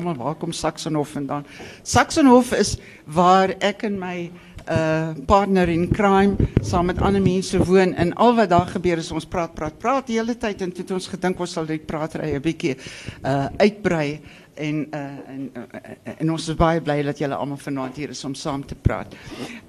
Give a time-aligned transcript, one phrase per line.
[0.00, 1.44] almal waar kom Saxonhof vandaan?
[1.84, 4.30] Saxonhof is waar ek en my
[4.70, 9.08] uh partner in crime saam met ander mense woon en al wat daar gebeur is
[9.10, 11.86] ons praat praat praat die hele tyd en toe het ons gedink ons sal dit
[11.86, 12.76] praatry 'n bietjie
[13.24, 14.20] uh uitbrei
[14.54, 18.24] en uh en uh, en ons is baie bly dat julle almal vanaand hier is
[18.24, 19.16] om saam te praat.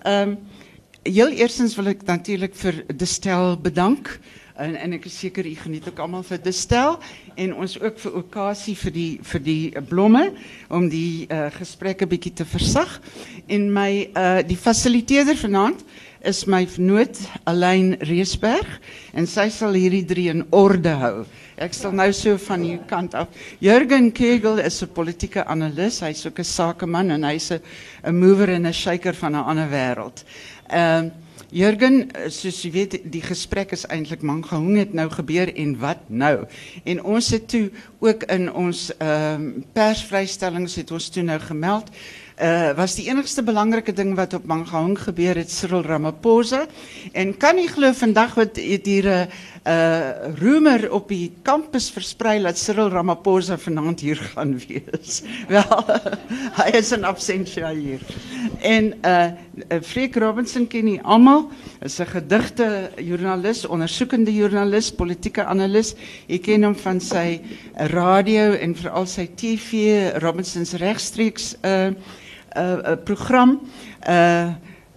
[0.03, 0.37] Ehm um,
[1.03, 4.19] heel eerstens wil ek natuurlik vir Destel bedank.
[4.61, 6.99] En en ek is seker u geniet ook almal vir Destel
[7.39, 10.27] en ons ook vir okasie vir die vir die blomme
[10.69, 12.99] om die uh, gesprekke bietjie te versag.
[13.49, 15.81] En my uh die fasiliteerder vanaand
[16.29, 17.17] is my vernoot
[17.49, 18.77] Alain Reesberg
[19.17, 21.15] en sy sal hierdie drie in orde hou.
[21.57, 23.33] Ek sal nou so van die kant af.
[23.65, 28.67] Jurgen Kegel is 'n politieke analis, hy's ook 'n sakeman en hy's 'n mover en
[28.67, 30.23] 'n shaker van 'n ander wêreld.
[30.69, 31.09] Ehm
[31.51, 36.05] Jurgen, soos jy weet, die gesprek is eintlik man gehong het nou gebeur en wat
[36.07, 36.45] nou?
[36.87, 37.65] En ons het toe
[37.99, 41.91] ook in ons ehm uh, persvrystellings het ons toe nou gemeld
[42.41, 46.65] uh, was die enigste belangrike ding wat op Mangaung gebeur het Cyril Ramaphosa
[47.11, 49.27] en kan nie glo vandag wat hier 'n
[49.67, 55.21] uh, rumor op die kampus versprei dat Cyril Ramaphosa vanaand hier gaan wees.
[55.49, 55.91] Wel,
[56.59, 58.03] hy is in absentia hier.
[58.61, 59.29] En uh
[59.83, 61.49] Freek Robinson ken nie almal,
[61.85, 65.93] is 'n gedigte joernalis, ondersoekende joernalis, politieke analis.
[66.27, 67.41] Ek ken hom van sy
[67.93, 71.91] radio en veral sy TV Robinson's regstreeks uh
[72.57, 73.59] uh, program.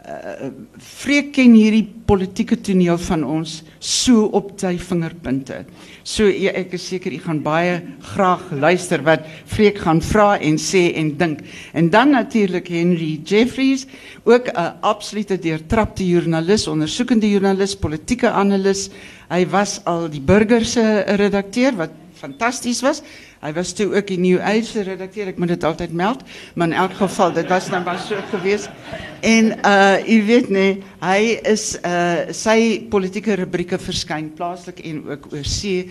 [0.05, 0.51] Uh,
[0.85, 5.63] Freek ken hierdie politieke toneel van ons so op sy vingerpunte.
[6.05, 7.79] So ja, ek is seker u gaan baie
[8.11, 11.41] graag luister wat Freek gaan vra en sê en dink.
[11.73, 13.87] En dan natuurlik Henry Jeffries,
[14.29, 18.91] ook 'n absolute deurtrapte joernalis, ondersoekende joernalis, politieke analis.
[19.31, 23.03] Hy was al die burger se redakteur wat fantasties was.
[23.41, 26.27] Hij was toen ook in New Age redacteur, ik moet het altijd melden.
[26.55, 28.69] Maar in elk geval, dat was dan maar zo geweest.
[29.21, 35.91] En uh, weet nee, hij is, uh, politieke rubrieke verschijnen plaatselijk en ook oor see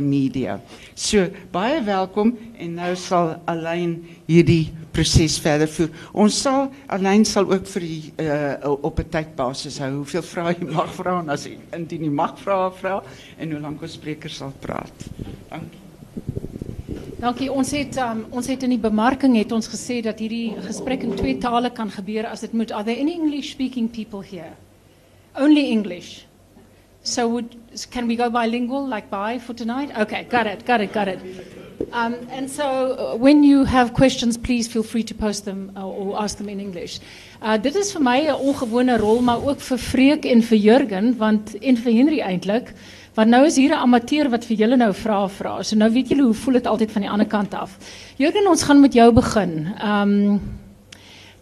[0.00, 0.60] media.
[0.94, 5.94] So, baie welkom en nou zal alleen hierdie proces verder voeren.
[6.12, 9.98] Ons zal, alleen zal ook voor die, uh, op een tijdbasis houden.
[9.98, 13.08] Hoeveel vragen je mag vragen, als je indien je mag vragen, vragen.
[13.36, 15.06] En hoe lang de spreker zal praten.
[17.18, 17.52] Dank je.
[17.52, 21.14] Ons het um, ons het in die bemarking het ons gesê dat hierdie gesprek in
[21.16, 22.72] twee tale kan gebeur as dit moet.
[22.72, 24.52] Are there any English speaking people here?
[25.32, 26.26] Only English.
[27.04, 27.54] So would
[27.90, 29.94] can we go bilingual like bye for tonight?
[29.94, 30.64] Okay, got it.
[30.64, 30.92] Got it.
[30.92, 31.20] Got it.
[31.92, 35.86] Um, and so uh, when you have questions, please feel free to post them uh,
[35.86, 37.00] or ask them in English.
[37.42, 41.16] Uh, dit is vir my 'n ongewone rol, maar ook vir Freek en vir Jurgen,
[41.18, 42.72] want en vir Henry eintlik.
[43.14, 45.62] Want nou is hier 'n amateur wat vir julle nou vra vra.
[45.62, 47.78] So nou weet julle hoe voel dit altyd van die ander kant af.
[48.16, 49.74] Jurgen, ons gaan met jou begin.
[49.78, 50.40] Ehm um,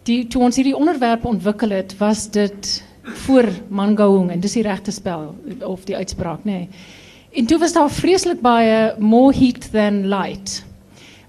[0.03, 4.91] die toe ons hierdie onderwerp ontwikkel het, was dit voor Mangaung en dis die regte
[4.91, 6.51] spel of die uitspraak, nê.
[6.51, 6.69] Nee.
[7.33, 10.65] En toe was daar vreeslik baie more heat than light.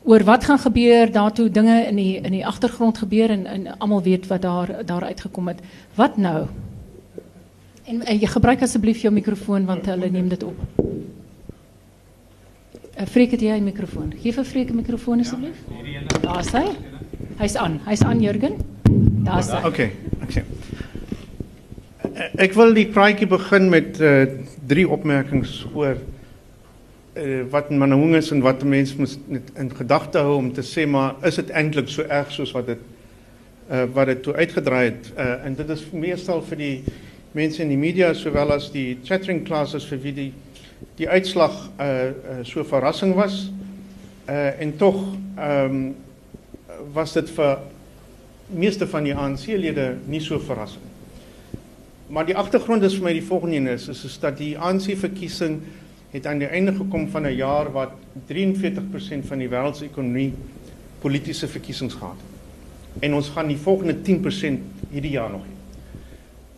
[0.03, 4.03] Oor wat gaan gebeur daartoe dinge in die in die agtergrond gebeur en, en almal
[4.03, 5.61] weet wat daar daar uitgekom het.
[5.95, 6.47] Wat nou?
[7.85, 10.57] En, en je gebruikt alsjeblieft je microfoon, want hulle neem dit op.
[13.01, 14.13] Uh, Freek, het jij een microfoon?
[14.21, 15.59] Geef een Freek een microfoon, alsjeblieft.
[16.21, 16.69] Daar is hij.
[17.37, 17.81] Hij is aan.
[17.83, 18.57] Hij is aan, Jurgen.
[19.25, 19.59] Daar is hij.
[19.59, 19.93] Oké, okay,
[20.23, 20.45] okay.
[22.15, 24.23] Ik wil die praatje beginnen met uh,
[24.67, 25.97] drie opmerkingen oor
[27.15, 30.93] uh, wat Manahung is en wat de mensen moet in gedachten houden om te zeggen,
[30.93, 32.79] maar is het eigenlijk zo erg zoals wat het,
[33.71, 35.13] uh, wat het toe uitgedraaid?
[35.19, 36.85] Uh, en dit is meestal voor die
[37.33, 40.33] mense in die media sowel as die chattering classes vir wie die
[40.95, 43.51] die uitslag uh, uh so verrassing was.
[44.29, 45.03] Uh en tog
[45.35, 45.95] ehm um,
[46.93, 47.59] was dit vir
[48.47, 50.94] meeste van die ANC-lede nie so verrassing.
[52.15, 55.57] Maar die agtergrond is vir my die volgende een is, is is dat die ANC-verkiesing
[56.13, 57.97] het aan die einde gekom van 'n jaar wat
[58.31, 60.33] 43% van die wêreldsekonomie
[61.03, 63.03] politieke verkiesings gehad het.
[63.03, 64.61] En ons gaan die volgende 10%
[64.91, 65.55] hierdie jaar nog hê.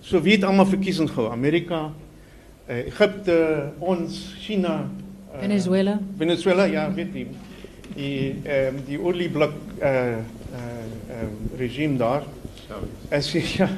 [0.00, 1.32] So wie het almal verkiesings gehou?
[1.32, 1.92] Amerika,
[2.69, 4.90] uh, Egipte, ons, China,
[5.32, 6.00] uh, Venezuela.
[6.16, 7.26] Venezuela, ja, weet jy.
[7.94, 10.19] Die ehm um, die olieblik eh uh, eh
[10.52, 12.22] uh, uh, regime daar.
[13.10, 13.70] As jy ja,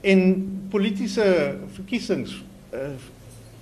[0.00, 2.42] in politieke verkiesings
[2.72, 2.96] eh uh,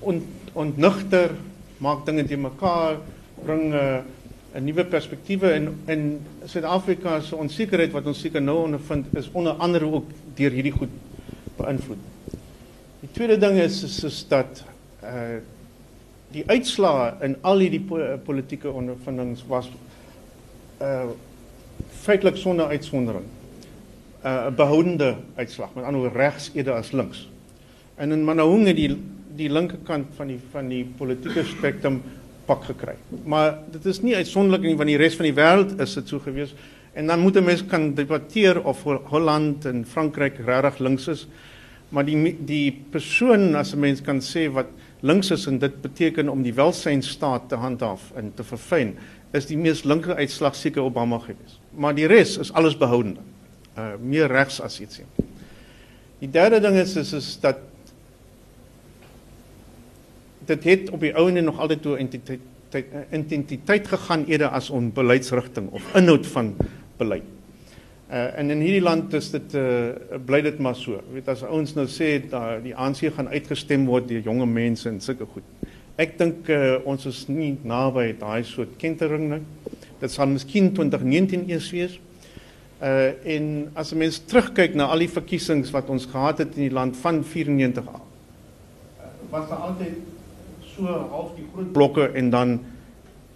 [0.01, 0.23] on,
[0.53, 1.31] ontnugter
[1.79, 2.99] maak dinge te mekaar
[3.45, 4.03] bring 'n uh,
[4.55, 9.53] 'n nuwe perspektiewe in in Suid-Afrika se onsekerheid wat ons seker nou ondervind is onder
[9.53, 10.93] andere ook deur hierdie goed
[11.56, 11.99] beïnvloed.
[13.01, 14.65] Die tweede ding is is, is dat
[15.03, 15.43] uh
[16.35, 19.69] die uitslae in al hierdie po politieke ondervindings was
[20.83, 21.11] uh
[22.03, 23.27] feitelik sonder uitsondering
[24.25, 27.29] uh 'n behoudende uitslag, met ander woorde regs eerder as links.
[27.94, 28.97] En in Manahung het die
[29.37, 32.03] die linkerkant van die van die politieke spektrum
[32.47, 32.94] pak gekry.
[33.25, 36.23] Maar dit is nie uitsonderlik nie want die res van die wêreld is dit so
[36.23, 36.55] gewees.
[36.94, 41.26] En dan moet 'n mens kan debatteer of Holland en Frankryk regtig links is.
[41.88, 44.67] Maar die die persoon as 'n mens kan sê wat
[45.00, 48.97] links is en dit beteken om die welsynstaat te handhaaf en te verfyn,
[49.32, 51.61] is die mees linker uitslag seker Obama gewees.
[51.76, 53.21] Maar die res is alles behoudende.
[53.75, 55.00] Uh meer regs as iets.
[56.19, 57.59] Die derde ding is is, is dat
[60.47, 62.41] dit het op die ouene nog altyd toe identiteit
[63.15, 66.55] identiteit gegaan eerder as om beleidsrigting of inhoud van
[66.99, 67.26] beleid.
[68.11, 70.99] Uh en in hierdie land is dit uh bly dit maar so.
[70.99, 74.88] Jy weet as ouens nou sê dat die ANC gaan uitgestem word deur jonge mense
[74.88, 75.71] en sulke goed.
[75.97, 79.43] Ek dink uh ons is nie naby daai soort kentering nie.
[80.00, 81.99] Dit sal miskien 2019 eers wees.
[82.82, 86.69] Uh en as 'n mens terugkyk na al die verkiesings wat ons gehad het in
[86.69, 88.03] die land van 94 af.
[89.31, 89.94] Was daar altyd
[90.75, 92.61] so half die groot blokke en dan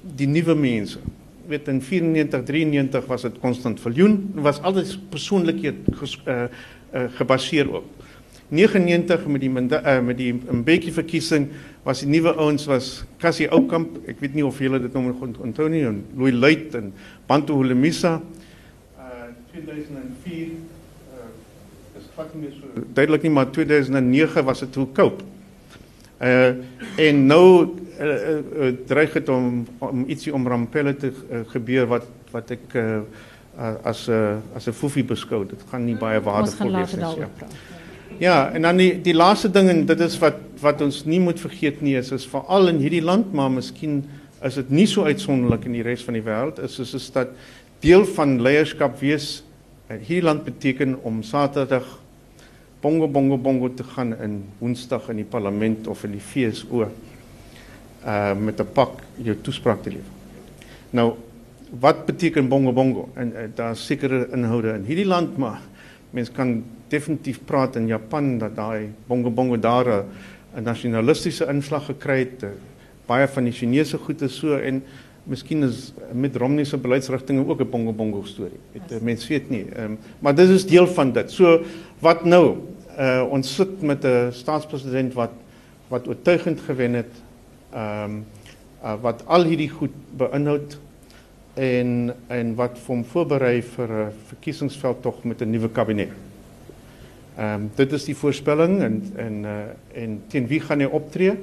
[0.00, 0.99] die nuwe mense.
[1.46, 5.79] Weet in 94 93 was dit konstant Viljoen was altyd persoonlikhede
[6.26, 6.43] uh,
[6.94, 7.85] uh, gebaseer op.
[8.49, 11.49] 99 met die uh, met die Mbeki verkiesing
[11.85, 13.99] was die nuwe ouens was Cassie Oukamp.
[14.08, 16.93] Ek weet nie of julle dit nog onthou nie en Louis Luit en
[17.26, 18.17] Bantu Hulemisa.
[18.17, 18.48] uh
[19.53, 25.23] 2004 uh, is vat nie so duidelik nie maar 2009 was dit hoe koop
[26.19, 26.55] uh
[26.99, 27.47] en nou
[28.00, 32.75] uh, uh, dreig dit om om ietsie om Rampelle te uh, gebeur wat wat ek
[32.77, 33.00] uh,
[33.59, 35.45] as 'n uh, as 'n foefie beskou.
[35.45, 37.00] Dit gaan nie baie waardevol wees nie.
[37.00, 37.29] Ja.
[38.19, 41.41] ja, en dan die die laaste ding en dit is wat wat ons nie moet
[41.41, 44.05] vergeet nie is is veral in hierdie land, maar miskien
[44.43, 47.29] is dit nie so uitsonderlik in die res van die wêreld is is 'n stad
[47.82, 49.42] deel van leierskap wees.
[49.88, 51.86] Hierdie land beteken om Saterdag
[52.82, 56.86] bongo bongo bongo te gaan in Woensdag in die parlement of in die FSO
[58.06, 60.12] uh met 'n pak jou toespraak te lewer.
[60.90, 61.14] Nou
[61.80, 63.08] wat beteken bongo bongo?
[63.14, 65.60] En uh, daar sekere inhoude in hierdie land maar
[66.10, 69.86] mens kan definitief praat in Japan dat daai bongo bongo daar
[70.54, 72.42] 'n nasionalistiese inslag gekry het.
[72.42, 72.48] Uh,
[73.06, 74.82] baie van die Chinese goed is so en
[75.28, 78.60] miskien is met Romney se beleidsrigtinge ook 'n bongo bongo storie.
[78.72, 79.00] Dit yes.
[79.00, 79.64] mense weet nie.
[79.64, 81.30] Ehm um, maar dit is deel van dit.
[81.30, 81.62] So
[81.98, 82.56] wat nou?
[82.98, 85.30] Uh ons sit met 'n staatspresident wat
[85.88, 87.12] wat oortuigend gewen het
[87.72, 88.25] ehm um,
[88.82, 90.78] uh, wat al hierdie goed beïnhoud
[91.54, 96.10] en en wat hom voorberei vir 'n verkiesingsveld tog met 'n nuwe kabinet.
[97.36, 101.36] Ehm um, dit is die voorspelling en en uh, en teen wie gaan hy optree?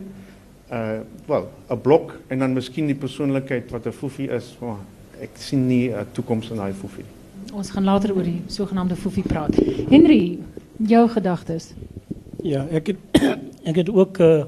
[0.71, 4.77] Uh wel, 'n blok en dan miskien die persoonlikheid wat 'n foefie is, maar
[5.21, 7.05] ek sien nie 'n toekoms in daai foefie.
[7.53, 9.55] Ons gaan later oor die sogenaamde foefie praat.
[9.89, 10.39] Henry,
[10.77, 11.73] jou gedagtes?
[12.43, 12.97] Ja, ek het
[13.69, 14.43] ek het ook uh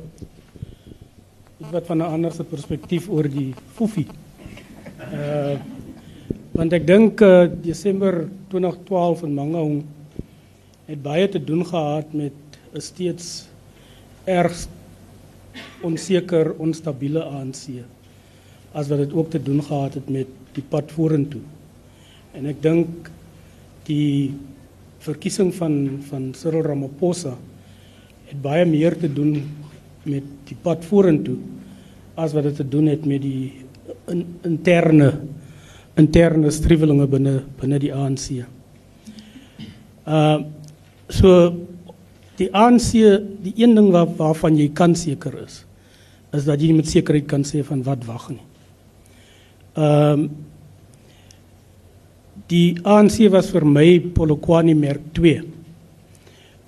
[1.72, 4.08] wat van 'n ander se perspektief oor die foefie.
[5.14, 5.60] Uh
[6.52, 9.84] want ek dink uh, Desember 2012 in Mangaung
[10.88, 12.34] het baie te doen gehad met
[12.74, 13.48] 'n steeds
[14.24, 14.68] erg
[15.86, 17.84] onseker, onstabiele ANC
[18.78, 21.42] as wat dit ook te doen gehad het met die pad vorentoe.
[22.38, 23.10] En ek dink
[23.88, 24.34] die
[25.06, 27.36] verkiesing van van Cyril Ramaphosa
[28.28, 29.38] het baie meer te doen
[30.08, 31.38] met die pad vorentoe
[32.18, 33.66] as wat dit te doen het met die
[34.12, 35.12] in, interne
[35.98, 38.44] interne striwelinge binne binne die ANC.
[40.06, 40.38] Uh
[41.08, 41.56] so
[42.38, 42.92] die ANC
[43.42, 45.64] die een ding waar, waarvan jy kan seker is
[46.36, 48.44] is dat jy met sekerheid kan sê van wat wag nie.
[49.78, 50.30] Ehm um,
[52.48, 55.42] die ANC was vir my Polokwane merk 2.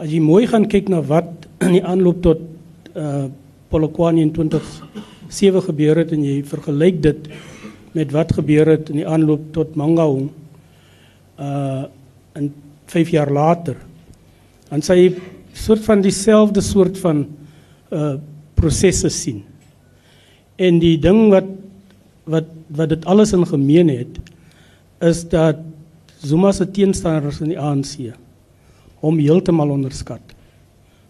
[0.02, 2.42] As jy mooi gaan kyk na wat in die aanloop tot
[2.96, 3.28] uh
[3.70, 7.28] Polokwane in 2007 gebeur het en jy vergelyk dit
[7.94, 10.32] met wat gebeur het in die aanloop tot Mangaung
[11.38, 11.86] uh
[12.40, 12.50] in
[12.90, 13.78] 5 jaar later.
[14.70, 15.10] Dan sê jy
[15.54, 17.28] soort van dieselfde soort van
[17.94, 18.18] uh
[18.60, 19.44] prosesse sien.
[20.60, 21.50] En die ding wat
[22.30, 24.20] wat wat dit alles in gemeen het
[25.02, 25.64] is dat
[26.22, 28.12] Zuma se teenstanders in die ANC
[29.00, 30.36] hom heeltemal onderskat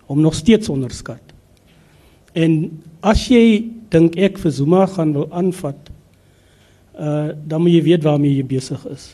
[0.10, 1.22] hom nog steeds onderskat.
[2.34, 5.78] En as jy dink ek vir Zuma gaan wil aanvat,
[6.98, 9.12] uh dan moet jy weet waarmee jy besig is.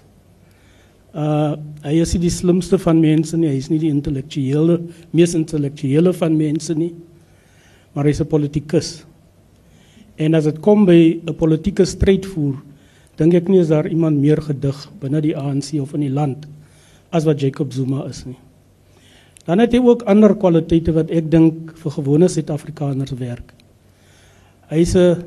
[1.11, 4.79] Uh hy is nie die slimste van mense nie, hy is nie die intellektuele,
[5.11, 6.93] mees intellektuele van mense nie.
[7.95, 9.05] Maar hy's 'n politikus.
[10.15, 12.61] En as dit kom by 'n politieke stryd voer,
[13.15, 16.45] dink ek nie is daar iemand meer gedig binne die ANC of in die land
[17.11, 18.37] as wat Jacob Zuma is nie.
[19.45, 23.53] Dan het hy ook ander kwaliteite wat ek dink vir gewone Suid-Afrikaners werk.
[24.69, 25.23] Hy's 'n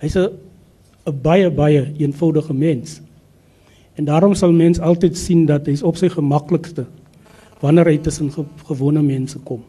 [0.00, 0.30] hy's 'n
[1.06, 3.00] 'n baie baie eenvoudige mens.
[3.94, 6.86] En daarom sal mens altyd sien dat hy's op sy gemaklikste
[7.60, 9.62] wanneer hy tussen ge gewone mense kom.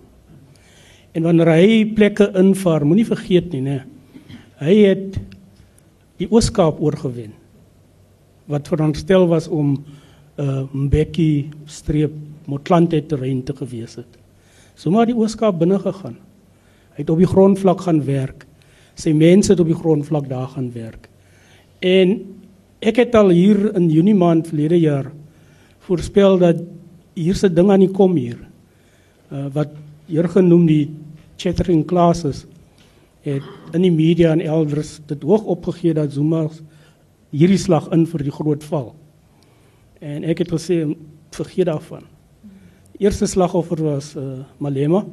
[1.14, 3.80] En wanneer hy plekke invaar, moenie vergeet nie, né?
[4.64, 5.18] Hy het
[6.22, 7.34] die Ooskaap oorgewen
[8.50, 12.12] wat veronderstel was om 'n uh, Mbeki streep
[12.46, 14.20] Motlanthe terrein te gewees het.
[14.76, 16.18] So maar die Ooskaap binne gegaan.
[16.96, 18.46] Hy het op die grondvlak gaan werk.
[18.96, 21.10] Sy mense het op die grondvlak daar gaan werk.
[21.80, 22.20] En
[22.82, 25.12] ek het al hier in Junie maand verlede jaar
[25.80, 26.62] voorspel dat
[27.14, 28.40] hier se ding aan die kom hier.
[29.32, 29.70] Uh wat
[30.08, 30.84] hier genoem die
[31.40, 32.46] chattering classes
[33.24, 33.44] het
[33.76, 36.46] in die media en elders dit hoog opgegee dat Zuma
[37.34, 38.92] hierdie slag in vir die groot val.
[40.04, 40.84] En ek het gesê
[41.34, 42.04] vergeet daarvan.
[43.00, 45.06] Eerste slagoffer was uh Malema.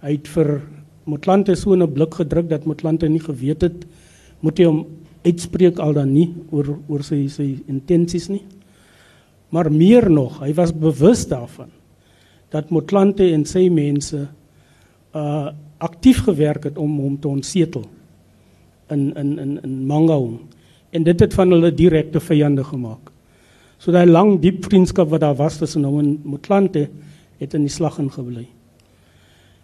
[0.00, 0.62] Hy het vir
[1.04, 3.86] Motlanthe so 'n blik gedruk dat Motlanthe nie geweet het
[4.40, 4.86] moet hy hom
[5.24, 8.42] uitspreek al dan nie oor oor sy sy intensies nie.
[9.50, 11.70] Maar meer nog, hy was bewus daarvan
[12.50, 14.26] dat Motlanthe en sy mense
[15.14, 17.86] uh aktief gewerk het om hom te ontsetel
[18.92, 20.40] in in in in Mangaung
[20.90, 23.10] en dit het van hulle direkte vyande gemaak.
[23.78, 26.88] So daai lang diep vriendskap wat daar was tussen hom en Motlanthe
[27.38, 28.44] het in die slag ingebly.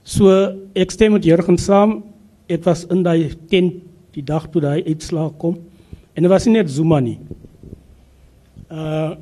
[0.04, 0.32] So
[0.72, 1.98] ek stem met Jurgen saam.
[2.46, 3.82] Dit was in daai tent
[4.14, 5.58] die dag toe daai uitslag kom
[6.14, 7.18] en dit was nie net Zuma nie.
[8.70, 9.16] Uh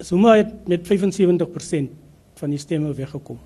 [0.00, 1.99] Zuma het met 75%
[2.40, 3.38] van die stemme weggekom.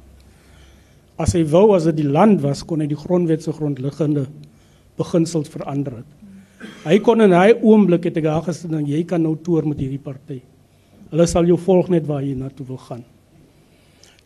[1.20, 4.26] As hy wou as dit die land was, kon hy die grondwet se grondliggende
[4.98, 6.10] beginsels verander het.
[6.84, 10.02] Hy kon in hy oomblik het hy gesê dan jy kan nou toer met hierdie
[10.02, 10.40] party.
[11.10, 13.04] Hulle sal jou volg net waar jy na toe wil gaan.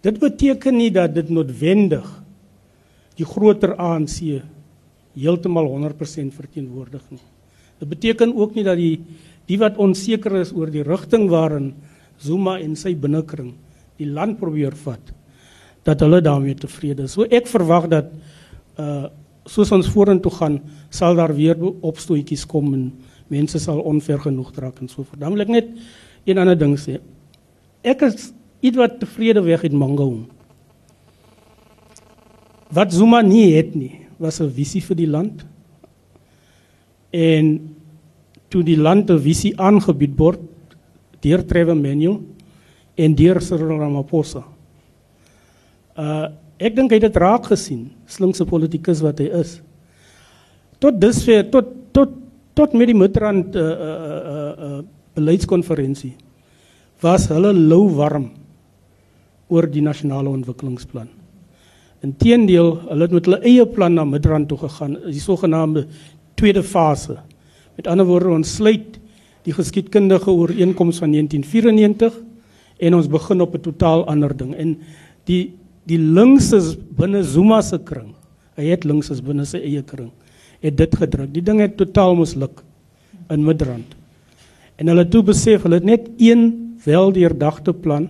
[0.03, 2.07] Dit beteken nie dat dit noodwendig
[3.19, 4.21] die groter ANC
[5.19, 7.25] heeltemal 100% verteenwoordig nie.
[7.83, 8.99] Dit beteken ook nie dat die
[9.49, 11.73] die wat onseker is oor die rigting waarin
[12.21, 13.55] Zuma en sy binnekring
[13.99, 15.15] die land probeer vat
[15.87, 17.15] dat hulle daarmee tevrede is.
[17.17, 18.13] So ek verwag dat
[18.79, 19.09] uh
[19.49, 20.59] soos ons vorentoe gaan,
[20.93, 22.83] sal daar weer opstootjies kom en
[23.33, 25.23] mense sal onver genoeg raak en so voort.
[25.23, 25.71] Dan wil ek net
[26.29, 26.99] een ander ding sê.
[27.81, 28.27] Ek is
[28.61, 30.27] ietwat tevrede weg in Mangaung.
[32.69, 35.47] Wat Zuma nie het nie, was 'n visie vir die land.
[37.11, 37.75] En
[38.51, 40.41] toe die land 'n visie aangebied word
[41.21, 42.21] deur Trevor Manuel
[42.99, 44.45] en deur Cyril Ramaphosa.
[45.99, 46.29] Uh
[46.59, 49.61] ek dink hy het dit raak gesien, slinkse politikus wat hy is.
[50.83, 52.17] Tot dusver tot tot
[52.59, 54.81] tot met die Midrand uh uh uh, uh
[55.15, 56.17] beleidskonferensie
[57.03, 58.27] was hulle lou warm
[59.49, 61.09] oor die nasionale ontwikkelingsplan.
[62.03, 65.87] Inteendeel, hulle het met hulle eie plan na Midrand toe gegaan, die sogenaamde
[66.39, 67.21] tweede fase.
[67.79, 68.99] Met ander woorde, ons sluit
[69.47, 72.19] die geskiedkundige ooreenkoms van 1994
[72.79, 74.55] en ons begin op 'n totaal ander ding.
[74.55, 74.79] En
[75.25, 75.55] die
[75.89, 78.15] die links is binne Zuma se kring.
[78.57, 80.11] Hy het links is binne sy eie kring.
[80.61, 81.33] Het dit gedruk.
[81.33, 82.63] Die ding het totaal misluk
[83.31, 83.97] in Midrand.
[84.77, 88.09] En hulle toe besef hulle het net een weldeurdagte plan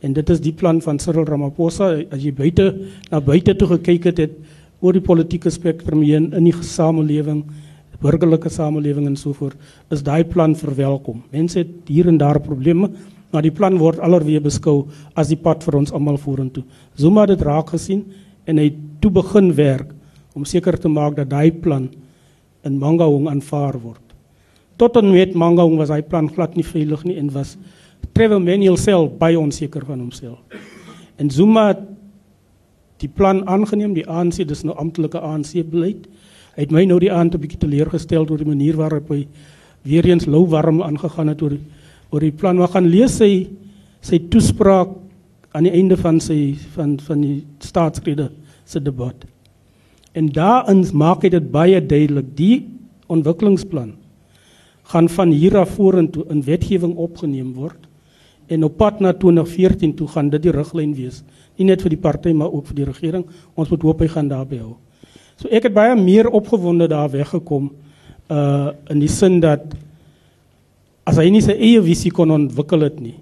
[0.00, 2.74] en dit is die plan van Cyril Ramaphosa as jy buite
[3.10, 4.36] na buite toe gekyk het het
[4.80, 7.44] oor die politieke spektrum heen in die samelewing
[8.02, 9.58] burgerlike samelewing en so voort
[9.94, 11.22] is daai plan verwelkom.
[11.34, 12.90] Mense het hier en daar probleme,
[13.32, 16.64] maar die plan word alreeds beskou as die pad vir ons almal vorentoe.
[16.96, 18.04] Zuma het dit raak gesien
[18.48, 18.70] en hy
[19.02, 19.92] toe begin werk
[20.34, 21.88] om seker te maak dat daai plan
[22.64, 24.02] in Mangaung aanvaar word.
[24.78, 27.56] Tot en met Mangaung was hy plan glad nie veilig nie en was
[28.14, 30.38] Trevor Manuel self baie onseker van homself.
[31.18, 31.82] En Zuma het
[33.02, 36.06] die plan aangeneem, die ANC, dis nou amptelike ANC beleid.
[36.56, 39.26] Hy het my nou die aand 'n bietjie teleurgestel oor die manier waarop hy
[39.82, 41.62] weer eens lou warm aangegaan het oor die,
[42.10, 42.58] oor die plan.
[42.58, 43.48] Maar gaan lees sy
[44.00, 44.94] sy toespraak
[45.56, 48.30] aan die einde van sy van van die staatsrede
[48.68, 49.26] se debat.
[50.14, 52.66] En daarin maak hy dit baie duidelik, die
[53.08, 53.94] ontwikkelingsplan
[54.88, 57.88] gaan van hier af vorentoe in wetgewing opgeneem word
[58.48, 61.20] en op pad na 2014 toe gaan dit die riglyn wees.
[61.60, 63.26] Nie net vir die party maar ook vir die regering.
[63.54, 64.76] Ons moet hoop hy gaan daarby hou.
[65.36, 67.68] So ek het baie meer opgewonde daar weggekom
[68.32, 69.76] uh in die sin dat
[71.08, 73.16] as hy nie sy eie visie kon ontwikkel het nie,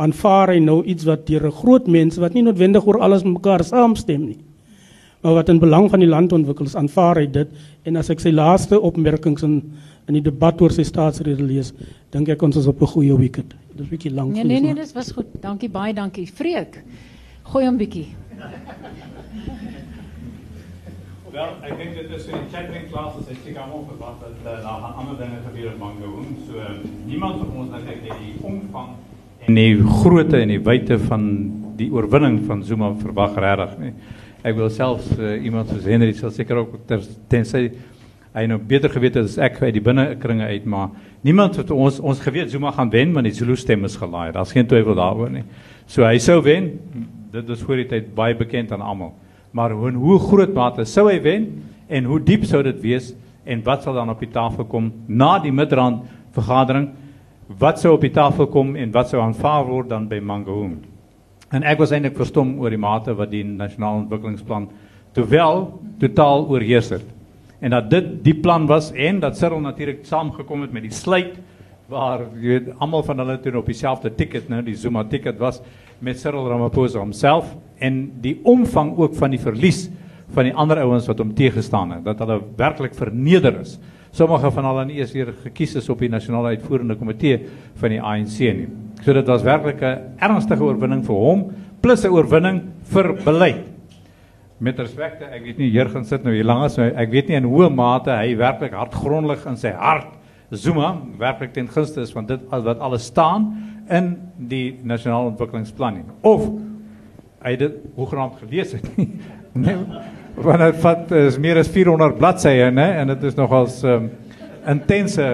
[0.00, 3.64] aanvaar hy nou iets wat deur 'n groot mense wat nie noodwendig oor alles mekaar
[3.64, 4.38] saamstem nie,
[5.20, 7.48] Maar wat in belang van die land ontwikkel is, aanvaar hy dit
[7.82, 9.60] en as ek sy laaste opmerkings in
[10.08, 11.74] in die debat oor sy staatsrede lees,
[12.14, 13.50] dink ek ons is op 'n goeie wicket.
[13.76, 14.32] Dit is bietjie lank.
[14.32, 15.26] Nee nee nee, dit was goed.
[15.42, 16.26] Dankie baie dankie.
[16.26, 16.82] Freek.
[17.42, 18.06] Gooi hom bietjie.
[21.28, 24.52] Wel, ek dink dit is in die chattering classes het seker almal verwag dat uh,
[24.64, 26.30] daar gaan ander dinge gebeur in Mangaung.
[26.46, 26.62] So
[27.04, 28.94] niemand van ons natuurlik het die omvang
[29.48, 31.26] en die grootte en die wyte van
[31.76, 33.92] die oorwinning van Zuma verwag regtig nie.
[34.48, 37.66] Ek wil selfs uh, iemand soos Henry sal seker ook ter, tensy
[38.32, 40.90] hy nou beter geweet het as ek uit die binnekringe uit, maar
[41.28, 44.32] niemand het ons ons geweet Zuma gaan wen want die Zulu stem is gelaai.
[44.32, 45.44] Daar's geen twyfel daaroor nie.
[45.84, 46.78] So hy sou wen.
[47.36, 49.12] Dit is voor die tyd baie bekend aan almal
[49.52, 51.48] maar hoe hoe groot mate sou hy wen
[51.88, 53.14] en hoe diep sou dit wees
[53.48, 56.04] en wat sal dan op die tafel kom na die midrand
[56.36, 56.90] vergadering
[57.48, 60.82] wat sou op die tafel kom en wat sou aanvaar word dan by Mangaung?
[61.48, 64.68] En ek was eintlik verstom oor die mate wat die nasionale ontwikkelingsplan
[65.16, 65.70] terwyl
[66.02, 67.06] totaal oorheers het.
[67.64, 71.38] En dat dit die plan was en dat Cyril natuurlik saamgekom het met die sluit
[71.88, 75.62] waar jy weet almal van hulle toe op dieselfde ticket nou die Zuma ticket was
[76.04, 77.54] met Cyril Ramaphosa homself
[77.84, 79.86] en die omvang ook van die verlies
[80.34, 83.78] van die ander ouens wat hom teëgestaan het dat hulle werklik verneder is.
[84.12, 87.40] Sommige van hulle nie eens weer gekies is op die nasionale uitvoerende komitee
[87.80, 88.68] van die ANC nie.
[89.04, 93.64] So dit was werklik 'n ernstige oorwinning vir hom plus 'n oorwinning vir beleid.
[94.60, 96.92] Met respek, ek weet nie Jurgen sit nou hier langs my.
[96.96, 100.18] Ek weet nie in hoe mate hy werklik hardgrondig in sy hart
[100.50, 103.50] Zuma werklik ten gunste is van dit wat alles staan
[103.92, 104.14] in
[104.48, 106.04] die nasionale ontwikkelingsplan nie.
[106.24, 106.48] Of
[107.48, 109.08] hy dit hoegenaamd gelees het nie.
[110.38, 114.10] want dit is meer as 400 bladsye en dit is nogals um,
[114.68, 115.24] intense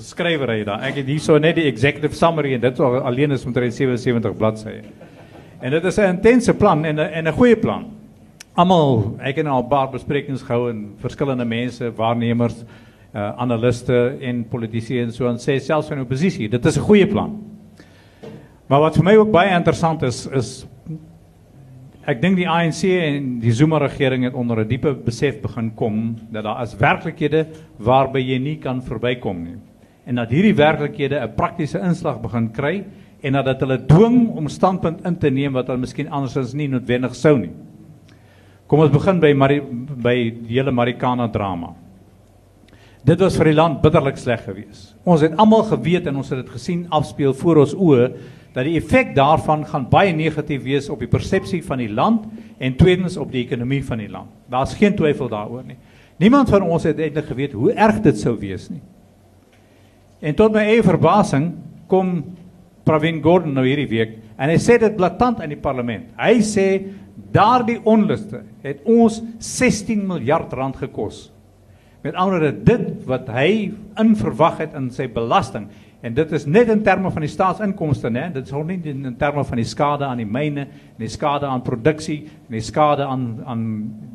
[0.00, 0.82] skrywery daar.
[0.88, 4.82] Ek het hierso net die executive summary en dit alleen is omtrent 77 bladsye.
[5.60, 7.84] En dit is 'n intense plan en 'n en 'n goeie plan.
[8.54, 12.64] Almal, ek het nou al 'n paar besprekings gehou en verskillende mense, waarnemers
[13.14, 17.06] uh, analiste en politici en so en sê selfs van oppositie, dit is 'n goeie
[17.06, 17.38] plan.
[18.66, 20.66] Maar wat vir my ook baie interessant is is
[22.08, 26.16] ek dink die ANC en die Zuma regering het onder 'n diepe besef begin kom
[26.30, 27.46] dat daar is werklikhede
[27.78, 29.56] waarby jy nie kan verbykom nie.
[30.06, 32.84] En dat hierdie werklikhede 'n praktiese inslag begin kry
[33.22, 36.68] en dat dit hulle dwing om standpunt in te neem wat hulle miskien andersins nie
[36.68, 37.52] noodwendig sou nie.
[38.66, 39.60] Kom ons begin by Mari,
[40.02, 41.74] by die hele Marikana drama.
[43.04, 44.96] Dit was vir die land bitterlik sleg geweest.
[45.04, 48.10] Ons het almal geweet en ons het dit gesien afspeel voor ons oë
[48.52, 52.26] dat die effek daarvan gaan baie negatief wees op die persepsie van die land
[52.58, 54.30] en tweedens op die ekonomie van die land.
[54.50, 55.78] Daar's geen twyfel daaroor nie.
[56.20, 58.82] Niemand van ons het eintlik geweet hoe erg dit sou wees nie.
[60.20, 61.52] En tot my eie verbasing
[61.88, 62.18] kom
[62.84, 66.08] Pravin Gordhan nou hierdie week en hy sê dit blaatant in die parlement.
[66.18, 66.66] Hy sê
[67.32, 71.28] daardie onluste het ons 16 miljard rand gekos.
[72.02, 73.50] Met ander woorde dit wat hy
[74.00, 75.68] in verwag het in sy belasting
[76.02, 79.18] en dit is net in terme van die staatsinkomste nê dit is nie in, in
[79.20, 83.04] terme van die skade aan die myne en die skade aan produksie en die skade
[83.04, 83.62] aan aan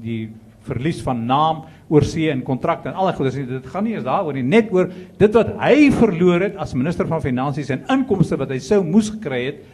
[0.02, 0.24] die
[0.66, 4.08] verlies van naam oor see en kontrakte en al die goedes dit gaan nie eens
[4.08, 8.40] daaroor nie net oor dit wat hy verloor het as minister van finansies en inkomste
[8.42, 9.66] wat hy sou moes gekry het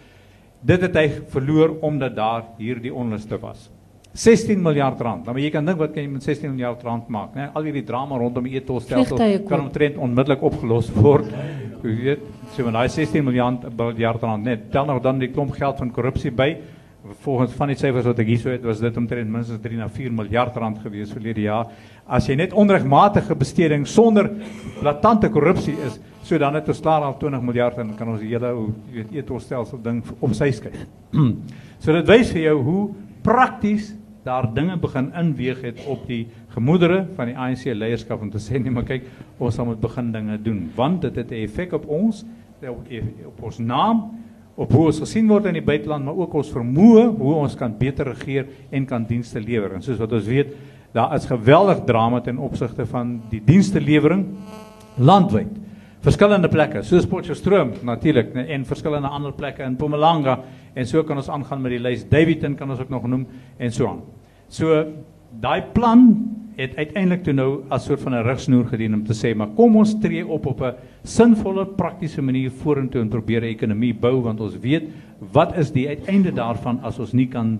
[0.61, 3.69] dit het hy verloor omdat daar hierdie onluste was
[4.13, 5.23] 16 miljard rand.
[5.23, 7.47] Nou maar jy kan dink wat kan jy met 16 miljard rand maak, né?
[7.55, 11.29] Al hierdie drama rondom die etosstelsel kan omtrent onmiddellik opgelos word.
[11.81, 15.55] Jy weet, so met daai 16 miljard miljard rand net, tel nog dan die klomp
[15.57, 16.51] geld van korrupsie by.
[17.23, 20.13] Volgens van die syfers wat ek hierso het, was dit omtrent minstens 3 na 4
[20.13, 21.71] miljard rand gewees verlede jaar.
[22.05, 24.29] As jy net onregmatige besteding sonder
[24.85, 28.29] latente korrupsie is, so dan het ons klaar al 20 miljard en kan ons die
[28.29, 30.85] hele jy weet etosstelsel ding op sy skuif.
[31.81, 32.83] so dit wys vir jou hoe
[33.25, 38.41] prakties daar dinge begin inweeg het op die gemoedere van die ANC leierskap om te
[38.41, 39.07] sê nee maar kyk
[39.41, 40.69] ons moet begin dinge doen.
[40.75, 42.25] Want dit het 'n effek op ons
[42.61, 42.85] op,
[43.25, 44.11] op ons naam
[44.55, 47.73] op hoe ons gesien word in die buiteland maar ook ons vermoë hoe ons kan
[47.77, 49.73] beter regeer en kan dienste lewer.
[49.73, 50.53] En soos wat ons weet
[50.93, 54.25] daar is geweldig drama ten opsigte van die dienste lewering
[54.97, 55.59] landwyd.
[56.01, 60.39] Verskillende plekke soos Potchefstroom natuurlik en verskillende ander plekke in Mpumalanga
[60.73, 63.25] en so kan ons aangaan met die lys Davidton kan ons ook nog noem
[63.57, 64.01] en so aan.
[64.49, 64.85] So
[65.41, 66.07] daai plan
[66.57, 69.75] het uiteindelik toe nou as soort van 'n rigsnoer gedien om te sê maar kom
[69.75, 74.39] ons tree op op 'n sinvolle praktiese manier vorentoe en probeer 'n ekonomie bou want
[74.39, 74.89] ons weet
[75.31, 77.59] wat is die uiteinde daarvan as ons nie kan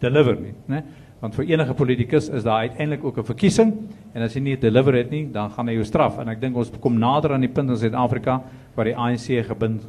[0.00, 0.82] deliver nie, né?
[1.20, 3.72] Want vir enige politikus is daar uiteindelik ook 'n verkiesing
[4.14, 6.56] en as jy nie deliver het nie, dan gaan hy jou straf en ek dink
[6.56, 8.42] ons kom nader aan die punt in Suid-Afrika
[8.74, 9.82] waar die ANC gebind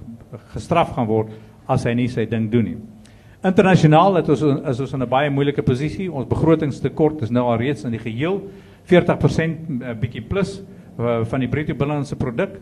[0.53, 1.29] gestraf gaan word
[1.67, 2.77] as hy nie sy ding doen nie.
[3.41, 6.11] Internasionaal het ons is ons in 'n baie moeilike posisie.
[6.11, 8.41] Ons begrotingstekort is nou al reeds in die geheel
[8.85, 10.61] 40% uh, bietjie plus
[10.99, 12.59] uh, van die bruto binnelandse produk.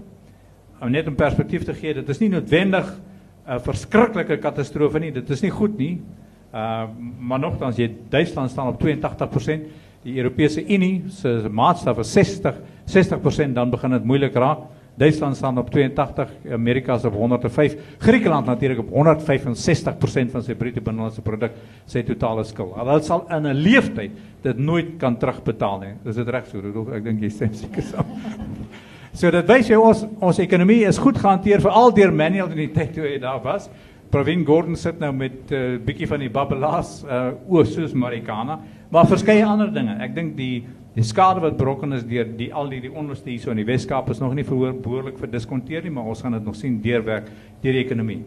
[0.81, 2.85] Om net 'n perspektief te gee, dit is nie noodwendig
[3.47, 5.11] 'n verskriklike katastrofe nie.
[5.11, 6.01] Dit is nie goed nie.
[6.53, 6.87] Uh
[7.19, 9.67] maar nogtans jy Duitsland staan op 82%,
[10.03, 14.59] die Europese Unie se maatstaf is 60 60% dan begin dit moeilik raak.
[14.99, 20.81] Duitsland staan op 82, Amerika is op 105, Griekeland natuurlik op 165% van sy bruto
[20.83, 21.55] binnelandse produk,
[21.87, 22.73] sy totale skuld.
[22.75, 24.11] Hulle sal in 'n leeftyd
[24.43, 25.93] dit nooit kan terugbetaal nie.
[26.03, 26.91] Dis dit reg so, Rudolf?
[26.91, 28.05] Ek dink jy stem seker saam.
[29.19, 32.73] so dit wys jy ons ons ekonomie is goed gehanteer veral deur Manuel in die
[32.73, 33.69] tyd toe hy daar was.
[34.09, 38.59] Provin Gordon sit nou met 'n uh, bietjie van die babbelaars uh oor soos Marikana,
[38.91, 39.95] maar verskeie ander dinge.
[40.01, 43.51] Ek dink die Die skade wat berokken is deur die al hierdie onluste hier so
[43.53, 46.79] in die Weskaap is nog nie behoorlik verdiskonteer nie, maar ons gaan dit nog sien
[46.81, 47.29] deurwerk
[47.61, 48.23] deur die ekonomie.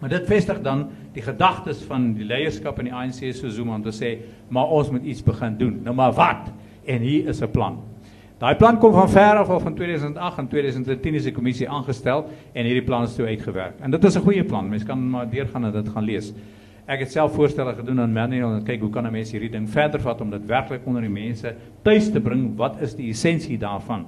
[0.00, 3.84] Maar dit vestig dan die gedagtes van die leierskap in die ANC so Zuma om
[3.84, 4.14] te sê,
[4.48, 5.80] maar ons moet iets begin doen.
[5.84, 6.48] Nou maar wat?
[6.88, 7.82] En hier is 'n plan.
[8.38, 12.24] Daai plan kom van ver af al van 2008 en 2010 is die kommissie aangestel
[12.52, 13.74] en hierdie plan is toe uitgewerk.
[13.80, 14.68] En dit is 'n goeie plan.
[14.68, 16.32] Mense kan maar deurgaan en dit gaan lees.
[16.90, 19.68] Ek het self voorstelle gedoen aan Manuel en kyk hoe kan 'n mens hierdie ding
[19.70, 22.56] verder vat om dit werklik onder die mense tuis te bring.
[22.56, 24.06] Wat is die essensie daarvan?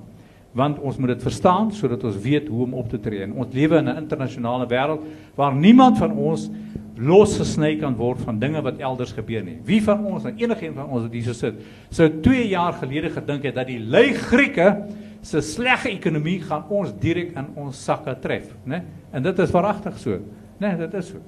[0.53, 3.23] Want ons moet dit verstaan sodat ons weet hoe om op te tree.
[3.23, 5.01] En ons lewe in 'n internasionale wêreld
[5.35, 6.51] waar niemand van ons
[6.97, 9.59] losgesny kan word van dinge wat elders gebeur nie.
[9.65, 11.55] Wie van ons, nou enigiemand van ons wat hier sit,
[11.91, 14.87] sou 2 jaar gelede gedink het dat die lui Grieke
[15.21, 18.83] se slegte ekonomie gaan ons direk in ons sakke tref, né?
[19.13, 20.19] En dit is verragtig so.
[20.59, 21.19] Né, dit is so.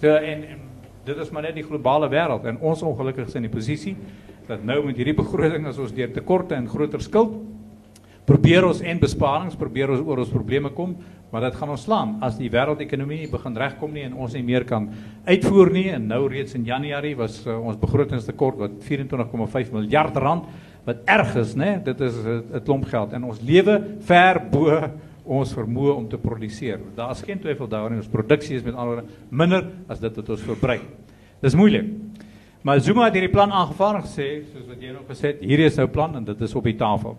[0.00, 0.65] So en, en
[1.06, 3.96] dit is maar net die globale wêreld en ons ongelukkig is in die posisie
[4.46, 7.38] dat nou met hierdie begroting as ons deur tekorte en groter skuld
[8.26, 10.96] probeer ons en besparings probeer ons oor ons probleme kom
[11.32, 12.14] maar dit gaan ons slaan.
[12.24, 14.86] As die wêreldekonomie begin regkom nie en ons nie meer kan
[15.26, 20.46] uitvoer nie en nou reeds in Januarie was uh, ons begrotingstekort wat 24,5 miljard rand
[20.86, 24.70] wat erg is nê dit is 'n klomp geld en ons lewe ver bo
[25.26, 26.80] ons vermoë om te produseer.
[26.96, 30.44] Daar is geen twyfel daarin ons produksie is met ander minder as dit wat ons
[30.46, 30.84] verbruik.
[31.42, 31.90] Dis moeilik.
[32.66, 35.68] Maar Zuma het hierdie plan aangevaar en gesê, soos wat jy nou gesê het, hierdie
[35.68, 37.14] is nou plan en dit is op die tafel.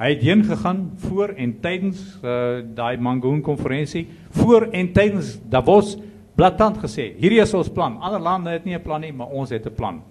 [0.00, 5.94] Hy het heen gegaan voor en tydens uh, daai Mangoon konferensie, voor en tydens Davos
[6.36, 7.98] blaatant gesê, hierdie is ons plan.
[8.00, 10.02] Ander lande het nie 'n plan nie, maar ons het 'n plan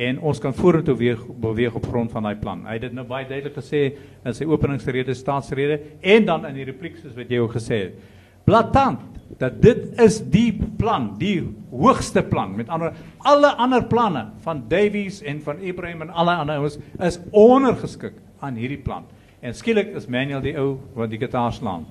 [0.00, 2.64] en ons kan vorentoe weer beweeg op grond van daai plan.
[2.64, 3.82] Hy het dit nou baie duidelik gesê
[4.24, 8.00] in sy openingsrede, staatsrede en dan in die repliek soos wat jy ook gesê het.
[8.48, 12.56] Blaatant dat dit is die plan, die hoogste plan.
[12.56, 12.96] Met ander
[13.28, 18.58] alle ander planne van Davies en van Ibrahim en alle ander ouens is ondergeskik aan
[18.58, 19.04] hierdie plan.
[19.40, 21.86] En skielik is Manuel die ou wat die gitaar slaan.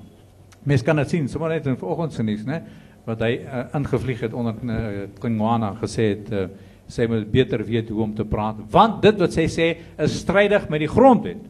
[0.67, 2.59] Mens kan dit sien, sommer net in vanoggend se nuus, né,
[3.07, 6.49] wat hy uh, ingevlieg het onder uh, Kingwana gesê het uh,
[6.89, 10.67] sy moet beter weet hoe om te praat want dit wat sy sê is strydig
[10.69, 11.41] met die grondwet.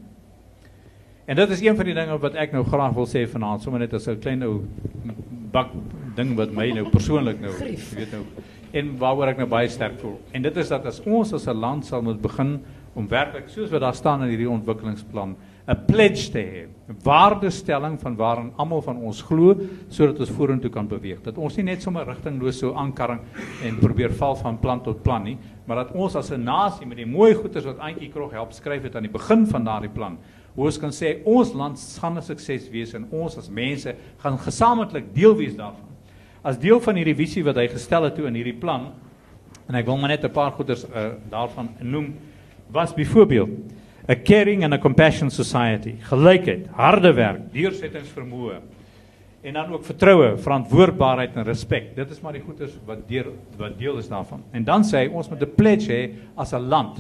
[1.30, 3.80] En dit is een van die dinge wat ek nou graag wil sê vanaand sommer
[3.80, 4.64] net as 'n klein ou
[5.52, 5.72] bak
[6.16, 8.24] ding wat my nou persoonlik nou weet nou
[8.74, 10.20] en waaroor ek nou baie sterk voel.
[10.32, 12.60] En dit is dat as ons as 'n land sal moet begin
[12.94, 15.36] om werklik soos wat daar staan in hierdie ontwikkelingsplan
[15.70, 19.56] 'n pledge te hê, 'n waardestelling van waarin almal van ons glo
[19.88, 21.22] sodat ons vorentoe kan beweeg.
[21.22, 23.22] Dat ons nie net sommer rigtingloos so aankarring
[23.64, 26.98] en probeer val van plan tot plan nie, maar dat ons as 'n nasie met
[26.98, 30.18] die mooi goeders wat Auntie Krog help skryf het aan die begin van daardie plan,
[30.56, 35.14] ons kan sê ons land gaan 'n sukses wees en ons as mense gaan gesamentlik
[35.14, 35.88] deel wees daarvan.
[36.44, 38.92] As deel van hierdie visie wat hy gestel het toe in hierdie plan
[39.68, 42.16] en ek wil maar net 'n paar goeders uh, daarvan noem
[42.72, 43.50] was byvoorbeeld
[44.10, 48.58] 'n caring and a compassion society, gelykheid, harde werk, deursettingsvermoë.
[49.42, 51.94] En dan ook vertroue, verantwoordbaarheid en respek.
[51.96, 54.42] Dit is maar die goeders wat deur wat deel is daarvan.
[54.52, 57.00] En dan sê hy ons moet 'n pledge hê as 'n land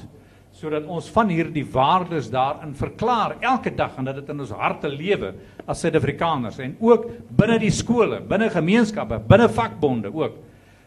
[0.51, 4.89] sodat ons van hierdie waardes daarin verklaar elke dag en dat dit in ons harte
[4.89, 5.33] lewe
[5.65, 10.35] as Suid-Afrikaners en ook binne die skole, binne gemeenskappe, binne vakbonde ook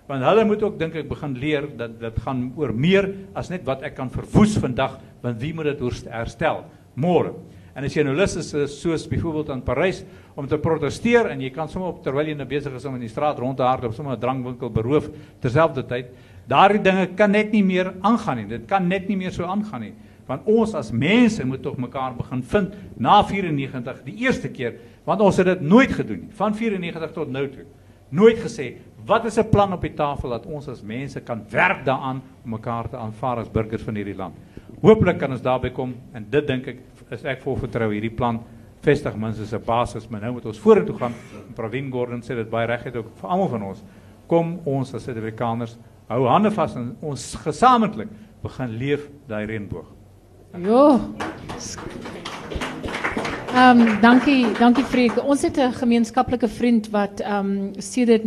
[0.08, 3.64] want hulle moet ook dink ek begin leer dat dit gaan oor meer as net
[3.64, 6.64] wat ek kan verwoes vandag want wie moet dit herstel?
[6.94, 7.32] Môre.
[7.72, 10.02] En as jy nou lus is soos byvoorbeeld in Parys
[10.36, 13.06] om te proteseer en jy kan sommer op terwyl jy nou besig is om in
[13.06, 15.08] die straat rond te hardloop sommer 'n drankwinkel beroof
[15.40, 16.12] terselfdertyd
[16.48, 18.48] daardie dinge kan net nie meer aangaan nie.
[18.48, 19.94] Dit kan net nie meer so aangaan nie.
[20.26, 25.20] Want ons as mense moet tog mekaar begin vind na 94 die eerste keer want
[25.20, 26.32] ons het dit nooit gedoen nie.
[26.38, 27.64] Van 94 tot nou toe.
[28.10, 31.84] Nooit gesê Wat is 'n plan op die tafel dat ons as mense kan werk
[31.84, 34.34] daaraan om mekaar te aanvaar as burgers van hierdie land?
[34.80, 36.78] Hooplik kan ons daarby kom en dit dink ek
[37.10, 38.40] is ek vol vertrou hierdie plan
[38.80, 41.14] vestig minstens 'n basis, maar nou moet ons vorentoe gaan.
[41.54, 43.82] Provin Gordon sê dit baie reg het ook vir almal van ons.
[44.26, 45.76] Kom ons as Suid-Afrikaners
[46.08, 48.08] hou hande vas en ons gesamentlik
[48.42, 49.86] begin leef daai reënboog.
[50.58, 51.00] Jo.
[53.54, 55.24] Ehm um, dankie, dankie Freek.
[55.24, 58.24] Ons het 'n gemeenskaplike vriend wat ehm um, sedert